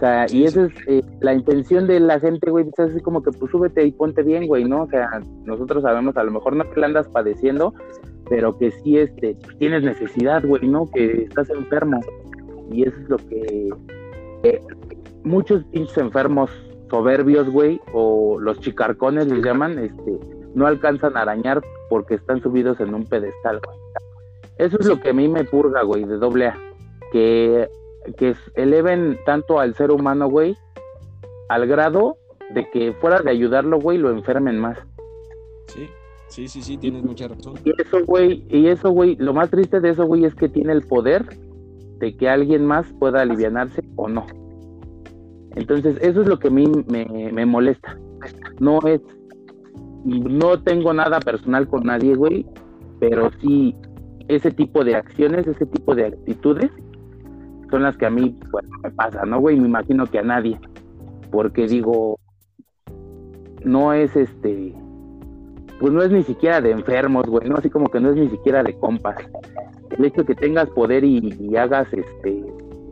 O 0.03 0.05
sea, 0.05 0.25
y 0.29 0.43
esa 0.43 0.65
es 0.65 0.73
eh, 0.87 1.01
la 1.21 1.33
intención 1.33 1.87
de 1.87 1.97
la 2.01 2.19
gente, 2.19 2.51
güey, 2.51 2.67
es 2.67 2.77
así 2.77 2.99
como 2.99 3.23
que 3.23 3.31
pues 3.31 3.49
súbete 3.49 3.85
y 3.85 3.93
ponte 3.93 4.21
bien, 4.21 4.47
güey, 4.47 4.65
¿no? 4.65 4.83
O 4.83 4.87
sea, 4.89 5.21
nosotros 5.45 5.83
sabemos, 5.83 6.17
a 6.17 6.25
lo 6.25 6.31
mejor 6.31 6.57
no 6.57 6.69
que 6.69 6.81
la 6.81 6.87
andas 6.87 7.07
padeciendo, 7.07 7.73
pero 8.27 8.57
que 8.57 8.71
sí, 8.71 8.97
este, 8.97 9.37
pues, 9.41 9.57
tienes 9.59 9.81
necesidad, 9.81 10.45
güey, 10.45 10.67
¿no? 10.67 10.91
Que 10.91 11.23
estás 11.23 11.49
enfermo. 11.51 12.01
Y 12.69 12.83
eso 12.85 12.97
es 12.99 13.07
lo 13.07 13.15
que 13.15 13.69
eh, 14.43 14.61
muchos 15.23 15.63
pinches 15.71 15.97
enfermos 15.97 16.51
soberbios, 16.89 17.49
güey, 17.49 17.79
o 17.93 18.37
los 18.41 18.59
chicarcones 18.59 19.27
les 19.27 19.41
llaman, 19.41 19.79
este, 19.79 20.19
no 20.53 20.67
alcanzan 20.67 21.15
a 21.15 21.21
arañar 21.21 21.61
porque 21.89 22.15
están 22.15 22.41
subidos 22.41 22.77
en 22.81 22.93
un 22.93 23.05
pedestal, 23.05 23.61
güey. 23.65 23.77
Eso 24.57 24.77
es 24.81 24.85
lo 24.85 24.99
que 24.99 25.11
a 25.11 25.13
mí 25.13 25.29
me 25.29 25.45
purga, 25.45 25.83
güey, 25.83 26.03
de 26.03 26.17
doble 26.17 26.47
A. 26.47 26.57
Que, 27.13 27.69
que 28.17 28.35
eleven 28.55 29.17
tanto 29.25 29.59
al 29.59 29.75
ser 29.75 29.91
humano, 29.91 30.29
güey, 30.29 30.57
al 31.49 31.67
grado 31.67 32.17
de 32.53 32.69
que 32.69 32.93
fuera 32.93 33.21
de 33.21 33.31
ayudarlo, 33.31 33.79
güey, 33.79 33.97
lo 33.97 34.11
enfermen 34.11 34.59
más. 34.59 34.77
Sí, 35.67 35.87
sí, 36.27 36.47
sí, 36.47 36.61
sí, 36.61 36.77
tienes 36.77 37.03
mucha 37.03 37.27
razón. 37.27 37.55
Y 37.63 37.71
eso, 37.81 38.05
güey, 38.05 38.45
y 38.49 38.67
eso, 38.67 38.91
güey, 38.91 39.15
lo 39.17 39.33
más 39.33 39.49
triste 39.49 39.79
de 39.79 39.89
eso, 39.89 40.05
güey, 40.05 40.25
es 40.25 40.35
que 40.35 40.49
tiene 40.49 40.73
el 40.73 40.81
poder 40.81 41.25
de 41.99 42.15
que 42.15 42.29
alguien 42.29 42.65
más 42.65 42.91
pueda 42.99 43.21
alivianarse 43.21 43.81
o 43.95 44.07
no. 44.07 44.25
Entonces, 45.55 45.97
eso 46.01 46.21
es 46.21 46.27
lo 46.27 46.39
que 46.39 46.47
a 46.47 46.51
mí 46.51 46.65
me, 46.87 47.45
molesta. 47.45 47.97
No 48.59 48.79
es, 48.87 49.01
no 50.03 50.61
tengo 50.61 50.93
nada 50.93 51.19
personal 51.19 51.67
con 51.67 51.83
nadie, 51.83 52.15
güey, 52.15 52.45
pero 52.99 53.31
sí 53.39 53.75
ese 54.27 54.51
tipo 54.51 54.83
de 54.83 54.95
acciones, 54.95 55.45
ese 55.47 55.65
tipo 55.65 55.95
de 55.95 56.07
actitudes 56.07 56.71
son 57.73 57.81
las 57.81 57.97
que 57.97 58.05
a 58.05 58.11
mí 58.11 58.37
bueno, 58.51 58.69
me 58.83 58.91
pasa, 58.91 59.25
¿no, 59.25 59.39
güey? 59.39 59.59
Me 59.59 59.67
imagino 59.67 60.05
que 60.05 60.19
a 60.19 60.21
nadie, 60.21 60.59
porque 61.31 61.65
digo, 61.65 62.19
no 63.65 63.93
es 63.93 64.15
este, 64.15 64.75
pues 65.79 65.91
no 65.91 66.03
es 66.03 66.11
ni 66.11 66.21
siquiera 66.21 66.61
de 66.61 66.69
enfermos, 66.69 67.25
güey, 67.25 67.49
¿no? 67.49 67.55
Así 67.55 67.71
como 67.71 67.89
que 67.89 67.99
no 67.99 68.11
es 68.11 68.15
ni 68.15 68.29
siquiera 68.29 68.61
de 68.61 68.77
compas. 68.77 69.17
El 69.89 70.05
hecho 70.05 70.21
de 70.21 70.27
que 70.27 70.35
tengas 70.35 70.69
poder 70.69 71.03
y, 71.03 71.35
y 71.39 71.55
hagas 71.55 71.91
este 71.91 72.45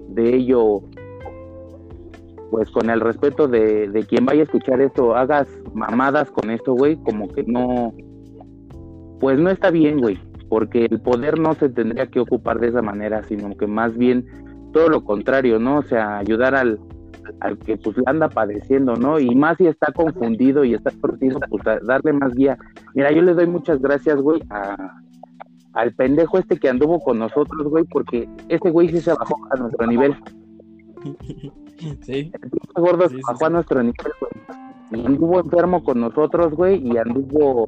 de 0.09 0.35
ello 0.35 0.81
pues 2.49 2.71
con 2.71 2.89
el 2.89 3.01
respeto 3.01 3.47
de, 3.47 3.87
de 3.87 4.03
quien 4.03 4.25
vaya 4.25 4.41
a 4.41 4.45
escuchar 4.45 4.81
esto, 4.81 5.15
hagas 5.15 5.47
mamadas 5.75 6.31
con 6.31 6.49
esto, 6.49 6.73
güey, 6.73 6.95
como 7.03 7.27
que 7.27 7.43
no, 7.43 7.93
pues 9.19 9.39
no 9.39 9.51
está 9.51 9.69
bien, 9.69 10.01
güey, 10.01 10.19
porque 10.49 10.85
el 10.85 10.99
poder 10.99 11.39
no 11.39 11.53
se 11.53 11.69
tendría 11.69 12.07
que 12.07 12.19
ocupar 12.19 12.59
de 12.59 12.69
esa 12.69 12.81
manera, 12.81 13.21
sino 13.23 13.55
que 13.55 13.67
más 13.67 13.95
bien 13.95 14.25
todo 14.71 14.89
lo 14.89 15.03
contrario, 15.03 15.59
¿no? 15.59 15.79
O 15.79 15.83
sea, 15.83 16.17
ayudar 16.17 16.55
al, 16.55 16.79
al 17.39 17.57
que 17.59 17.77
pues 17.77 17.95
anda 18.05 18.29
padeciendo, 18.29 18.95
¿no? 18.95 19.19
Y 19.19 19.33
más 19.35 19.57
si 19.57 19.67
está 19.67 19.91
confundido 19.91 20.63
y 20.63 20.73
está 20.73 20.91
perdido, 20.91 21.39
pues 21.49 21.63
darle 21.83 22.13
más 22.13 22.33
guía. 22.33 22.57
Mira, 22.93 23.11
yo 23.11 23.21
le 23.21 23.33
doy 23.33 23.47
muchas 23.47 23.81
gracias, 23.81 24.21
güey, 24.21 24.41
a, 24.49 25.01
al 25.73 25.93
pendejo 25.93 26.37
este 26.37 26.57
que 26.57 26.69
anduvo 26.69 26.99
con 26.99 27.19
nosotros, 27.19 27.67
güey, 27.67 27.85
porque 27.85 28.27
ese 28.49 28.69
güey 28.69 28.89
sí 28.89 28.99
se 28.99 29.13
bajó 29.13 29.35
a 29.51 29.57
nuestro 29.57 29.87
nivel. 29.87 30.15
Sí. 32.01 32.31
El 32.75 32.83
gordo 32.83 33.07
bajó 33.27 33.45
a 33.47 33.49
nuestro 33.49 33.81
nivel, 33.81 34.11
güey. 34.19 35.01
Y 35.01 35.03
anduvo 35.03 35.39
enfermo 35.39 35.83
con 35.83 35.99
nosotros, 35.99 36.53
güey, 36.53 36.79
y 36.87 36.95
anduvo 36.95 37.67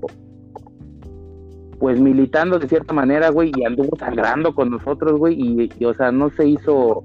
pues 1.84 2.00
militando 2.00 2.60
de 2.60 2.70
cierta 2.70 2.94
manera, 2.94 3.28
güey, 3.28 3.52
y 3.54 3.66
anduvo 3.66 3.98
sangrando 3.98 4.56
con 4.56 4.72
nosotros, 4.72 5.20
güey, 5.20 5.36
y, 5.38 5.84
o 5.84 5.94
sea, 5.94 6.14
no 6.14 6.30
se 6.30 6.48
hizo, 6.48 7.04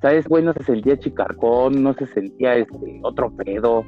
¿sabes, 0.00 0.28
güey? 0.28 0.44
No 0.44 0.52
se 0.52 0.62
sentía 0.62 0.96
chicarcón, 0.96 1.82
no 1.82 1.94
se 1.94 2.06
sentía 2.06 2.54
este 2.54 3.00
otro 3.02 3.34
pedo, 3.34 3.84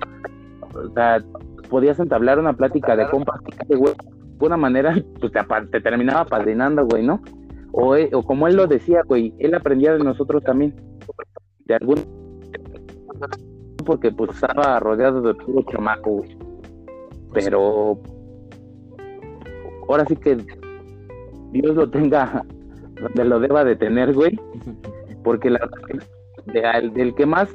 o 0.75 0.93
sea, 0.95 1.23
podías 1.71 2.01
entablar 2.01 2.41
una 2.41 2.55
plática 2.55 2.97
de 2.97 3.09
compas, 3.09 3.41
güey, 3.69 3.95
de 3.95 4.47
una 4.47 4.57
manera, 4.57 4.97
pues 5.21 5.31
te, 5.31 5.41
te 5.71 5.81
terminaba 5.81 6.25
padrinando, 6.25 6.85
güey, 6.87 7.05
¿no? 7.07 7.23
O, 7.71 7.95
eh, 7.95 8.11
o 8.13 8.25
como 8.25 8.49
él 8.49 8.57
lo 8.57 8.67
decía, 8.67 9.03
güey, 9.07 9.33
él 9.39 9.55
aprendía 9.55 9.93
de 9.93 10.03
nosotros 10.03 10.43
también, 10.43 10.75
de 11.67 11.75
algún 11.77 11.99
porque 13.85 14.11
pues 14.11 14.31
estaba 14.33 14.81
rodeado 14.81 15.23
de 15.23 15.35
puro 15.35 15.65
chamaco, 15.71 16.11
güey. 16.11 16.37
Pero 17.33 18.01
ahora 19.89 20.05
sí 20.07 20.17
que 20.17 20.37
Dios 21.53 21.77
lo 21.77 21.89
tenga 21.89 22.45
donde 23.01 23.25
lo 23.25 23.41
deba 23.41 23.65
de 23.65 23.75
tener, 23.77 24.13
güey. 24.13 24.39
Porque 25.23 25.49
la 25.51 25.61
de, 26.47 26.91
del 26.91 27.15
que 27.15 27.27
más 27.27 27.49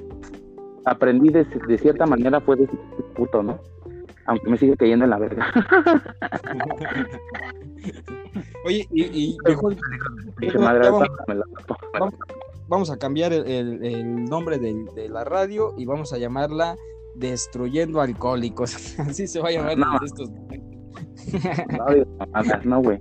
aprendí 0.85 1.29
de, 1.29 1.45
cierta 1.77 2.05
manera 2.05 2.39
fue 2.41 2.57
de 2.57 2.65
ese 2.65 2.77
puto, 3.15 3.41
¿no? 3.43 3.59
Aunque 4.25 4.49
me 4.49 4.57
sigue 4.57 4.75
cayendo 4.77 5.05
en 5.05 5.11
la 5.11 5.17
verga. 5.17 5.45
Oye, 8.65 8.85
y, 8.91 9.37
mejor, 9.45 9.75
vamos 12.67 12.91
a 12.91 12.97
cambiar 12.97 13.31
el, 13.33 14.25
nombre 14.25 14.59
de, 14.59 15.09
la 15.09 15.23
radio 15.23 15.73
y 15.77 15.85
vamos 15.85 16.11
a 16.13 16.17
llamarla 16.17 16.75
Destruyendo 17.15 18.01
Alcohólicos. 18.01 18.99
Así 18.99 19.27
se 19.27 19.41
va 19.41 19.49
a 19.49 19.51
llamar 19.51 19.77
no. 19.77 19.99
estos. 20.05 20.29
No, 22.63 22.81
güey. 22.81 22.97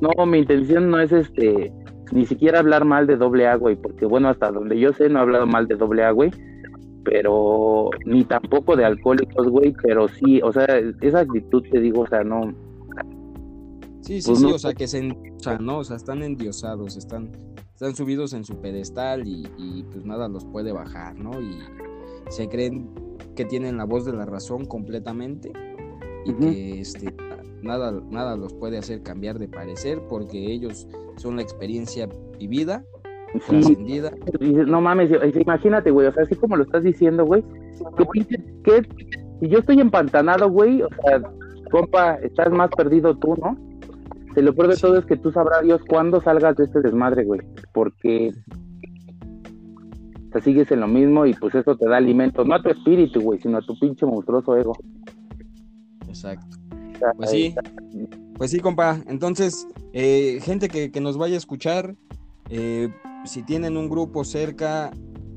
No, 0.00 0.26
mi 0.26 0.38
intención 0.38 0.90
no 0.90 1.00
es 1.00 1.12
este 1.12 1.72
ni 2.12 2.26
siquiera 2.26 2.58
hablar 2.58 2.84
mal 2.84 3.06
de 3.06 3.16
doble 3.16 3.46
A, 3.46 3.56
güey, 3.56 3.76
porque 3.76 4.04
bueno, 4.04 4.28
hasta 4.28 4.50
donde 4.50 4.78
yo 4.78 4.92
sé 4.92 5.08
no 5.08 5.18
he 5.18 5.22
hablado 5.22 5.46
mal 5.46 5.66
de 5.66 5.76
doble 5.76 6.04
A, 6.04 6.10
güey, 6.10 6.30
pero 7.04 7.88
ni 8.04 8.24
tampoco 8.24 8.76
de 8.76 8.84
alcohólicos, 8.84 9.48
güey, 9.48 9.74
pero 9.82 10.08
sí, 10.08 10.40
o 10.42 10.52
sea, 10.52 10.66
esa 11.00 11.20
actitud 11.20 11.62
te 11.70 11.80
digo, 11.80 12.02
o 12.02 12.06
sea, 12.06 12.22
no, 12.22 12.52
Sí, 14.02 14.20
sí, 14.20 14.30
pues 14.30 14.40
sí, 14.40 14.46
o 14.46 14.58
sea, 14.58 14.74
que 14.74 14.88
se, 14.88 15.10
o 15.10 15.38
sea, 15.38 15.58
no, 15.58 15.78
o 15.78 15.84
sea, 15.84 15.96
están 15.96 16.22
endiosados, 16.22 16.96
están, 16.96 17.30
están 17.72 17.94
subidos 17.94 18.32
en 18.32 18.44
su 18.44 18.60
pedestal 18.60 19.22
y, 19.26 19.84
pues 19.92 20.04
nada 20.04 20.28
los 20.28 20.44
puede 20.44 20.72
bajar, 20.72 21.16
¿no? 21.16 21.40
Y 21.40 21.58
se 22.32 22.48
creen 22.48 22.88
que 23.36 23.44
tienen 23.44 23.76
la 23.76 23.84
voz 23.84 24.04
de 24.04 24.12
la 24.12 24.24
razón 24.24 24.64
completamente 24.64 25.52
y 26.24 26.32
que 26.34 26.80
este, 26.80 27.14
nada, 27.62 27.92
nada 28.10 28.36
los 28.36 28.54
puede 28.54 28.78
hacer 28.78 29.02
cambiar 29.02 29.38
de 29.38 29.48
parecer 29.48 30.00
porque 30.08 30.38
ellos 30.38 30.88
son 31.16 31.36
la 31.36 31.42
experiencia 31.42 32.08
vivida, 32.38 32.84
trascendida. 33.46 34.12
No 34.66 34.80
mames, 34.80 35.10
imagínate, 35.34 35.90
güey, 35.90 36.06
o 36.06 36.12
sea, 36.12 36.22
así 36.24 36.34
como 36.34 36.56
lo 36.56 36.64
estás 36.64 36.82
diciendo, 36.82 37.24
güey, 37.24 37.44
¿qué, 38.64 38.82
si 39.40 39.48
yo 39.48 39.58
estoy 39.58 39.80
empantanado, 39.80 40.50
güey, 40.50 40.82
o 40.82 40.88
sea, 41.04 41.22
compa, 41.70 42.14
estás 42.16 42.50
más 42.50 42.70
perdido 42.70 43.16
tú, 43.16 43.36
¿no? 43.36 43.56
Se 44.34 44.40
lo 44.40 44.54
peor 44.54 44.68
de 44.68 44.76
todo 44.76 44.98
es 44.98 45.04
que 45.04 45.16
tú 45.18 45.30
sabrás 45.32 45.62
Dios 45.62 45.82
cuándo 45.86 46.22
salgas 46.22 46.56
de 46.56 46.64
este 46.64 46.80
desmadre, 46.80 47.24
güey, 47.24 47.40
porque 47.74 48.32
te 50.32 50.40
sigues 50.40 50.70
en 50.70 50.80
lo 50.80 50.88
mismo 50.88 51.26
y 51.26 51.34
pues 51.34 51.54
eso 51.54 51.76
te 51.76 51.88
da 51.88 51.98
alimento, 51.98 52.44
no 52.44 52.54
a 52.54 52.62
tu 52.62 52.70
espíritu, 52.70 53.20
güey, 53.20 53.40
sino 53.40 53.58
a 53.58 53.62
tu 53.62 53.78
pinche 53.78 54.06
monstruoso 54.06 54.56
ego. 54.56 54.76
Exacto. 56.08 56.56
Pues 57.16 57.30
sí, 57.30 57.54
pues 58.36 58.50
sí, 58.50 58.60
compa. 58.60 59.00
Entonces, 59.08 59.66
eh, 59.92 60.38
gente 60.42 60.68
que, 60.68 61.00
nos 61.00 61.16
vaya 61.16 61.34
a 61.34 61.38
escuchar, 61.38 61.96
eh, 62.48 62.88
si 63.24 63.42
tienen 63.42 63.76
un 63.76 63.88
grupo 63.88 64.24
cerca, 64.24 64.90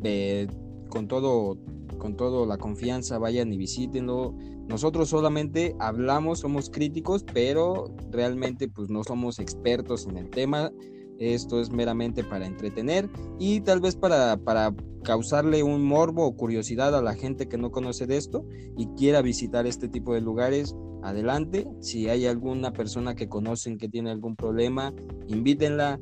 eh, 0.03 0.47
con 0.89 1.07
todo, 1.07 1.57
con 1.97 2.15
todo 2.15 2.45
la 2.45 2.57
confianza, 2.57 3.17
vayan 3.17 3.51
y 3.51 3.57
visítenlo. 3.57 4.35
Nosotros 4.67 5.09
solamente 5.09 5.75
hablamos, 5.79 6.39
somos 6.39 6.69
críticos, 6.69 7.23
pero 7.33 7.93
realmente 8.11 8.67
pues 8.67 8.89
no 8.89 9.03
somos 9.03 9.39
expertos 9.39 10.07
en 10.07 10.17
el 10.17 10.29
tema. 10.29 10.71
Esto 11.19 11.61
es 11.61 11.71
meramente 11.71 12.23
para 12.23 12.45
entretener 12.45 13.09
y 13.39 13.61
tal 13.61 13.79
vez 13.79 13.95
para, 13.95 14.37
para 14.37 14.73
causarle 15.03 15.63
un 15.63 15.83
morbo 15.85 16.25
o 16.25 16.35
curiosidad 16.35 16.95
a 16.95 17.01
la 17.01 17.13
gente 17.13 17.47
que 17.47 17.57
no 17.57 17.71
conoce 17.71 18.05
de 18.05 18.17
esto 18.17 18.45
y 18.75 18.87
quiera 18.97 19.21
visitar 19.21 19.65
este 19.65 19.87
tipo 19.87 20.13
de 20.13 20.21
lugares. 20.21 20.75
Adelante, 21.03 21.67
si 21.79 22.09
hay 22.09 22.25
alguna 22.25 22.73
persona 22.73 23.15
que 23.15 23.29
conocen 23.29 23.77
que 23.77 23.87
tiene 23.87 24.11
algún 24.11 24.35
problema, 24.35 24.93
invítenla. 25.27 25.99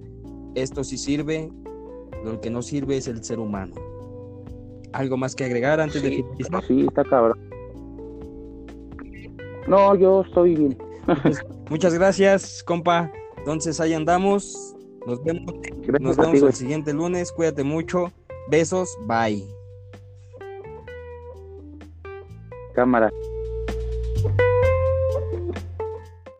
Esto 0.55 0.83
sí 0.83 0.97
sirve, 0.97 1.51
lo 2.23 2.39
que 2.39 2.49
no 2.49 2.61
sirve 2.61 2.97
es 2.97 3.07
el 3.07 3.23
ser 3.23 3.39
humano. 3.39 3.75
¿Algo 4.93 5.17
más 5.17 5.35
que 5.35 5.43
agregar 5.43 5.79
antes 5.79 6.01
de 6.01 6.09
finalizar? 6.11 6.63
Sí, 6.67 6.85
está 6.87 7.03
cabrón. 7.03 7.37
No, 9.67 9.95
yo 9.95 10.21
estoy 10.21 10.55
bien. 10.55 10.77
Muchas 11.69 11.93
gracias, 11.93 12.63
compa. 12.63 13.11
Entonces 13.37 13.79
ahí 13.81 13.93
andamos. 13.93 14.75
Nos 15.05 15.23
vemos, 15.23 15.55
nos 15.99 16.17
vemos 16.17 16.41
el 16.41 16.53
siguiente 16.53 16.93
lunes. 16.93 17.31
Cuídate 17.31 17.63
mucho. 17.63 18.11
Besos. 18.49 18.97
Bye. 19.07 19.43
Cámara. 22.73 23.11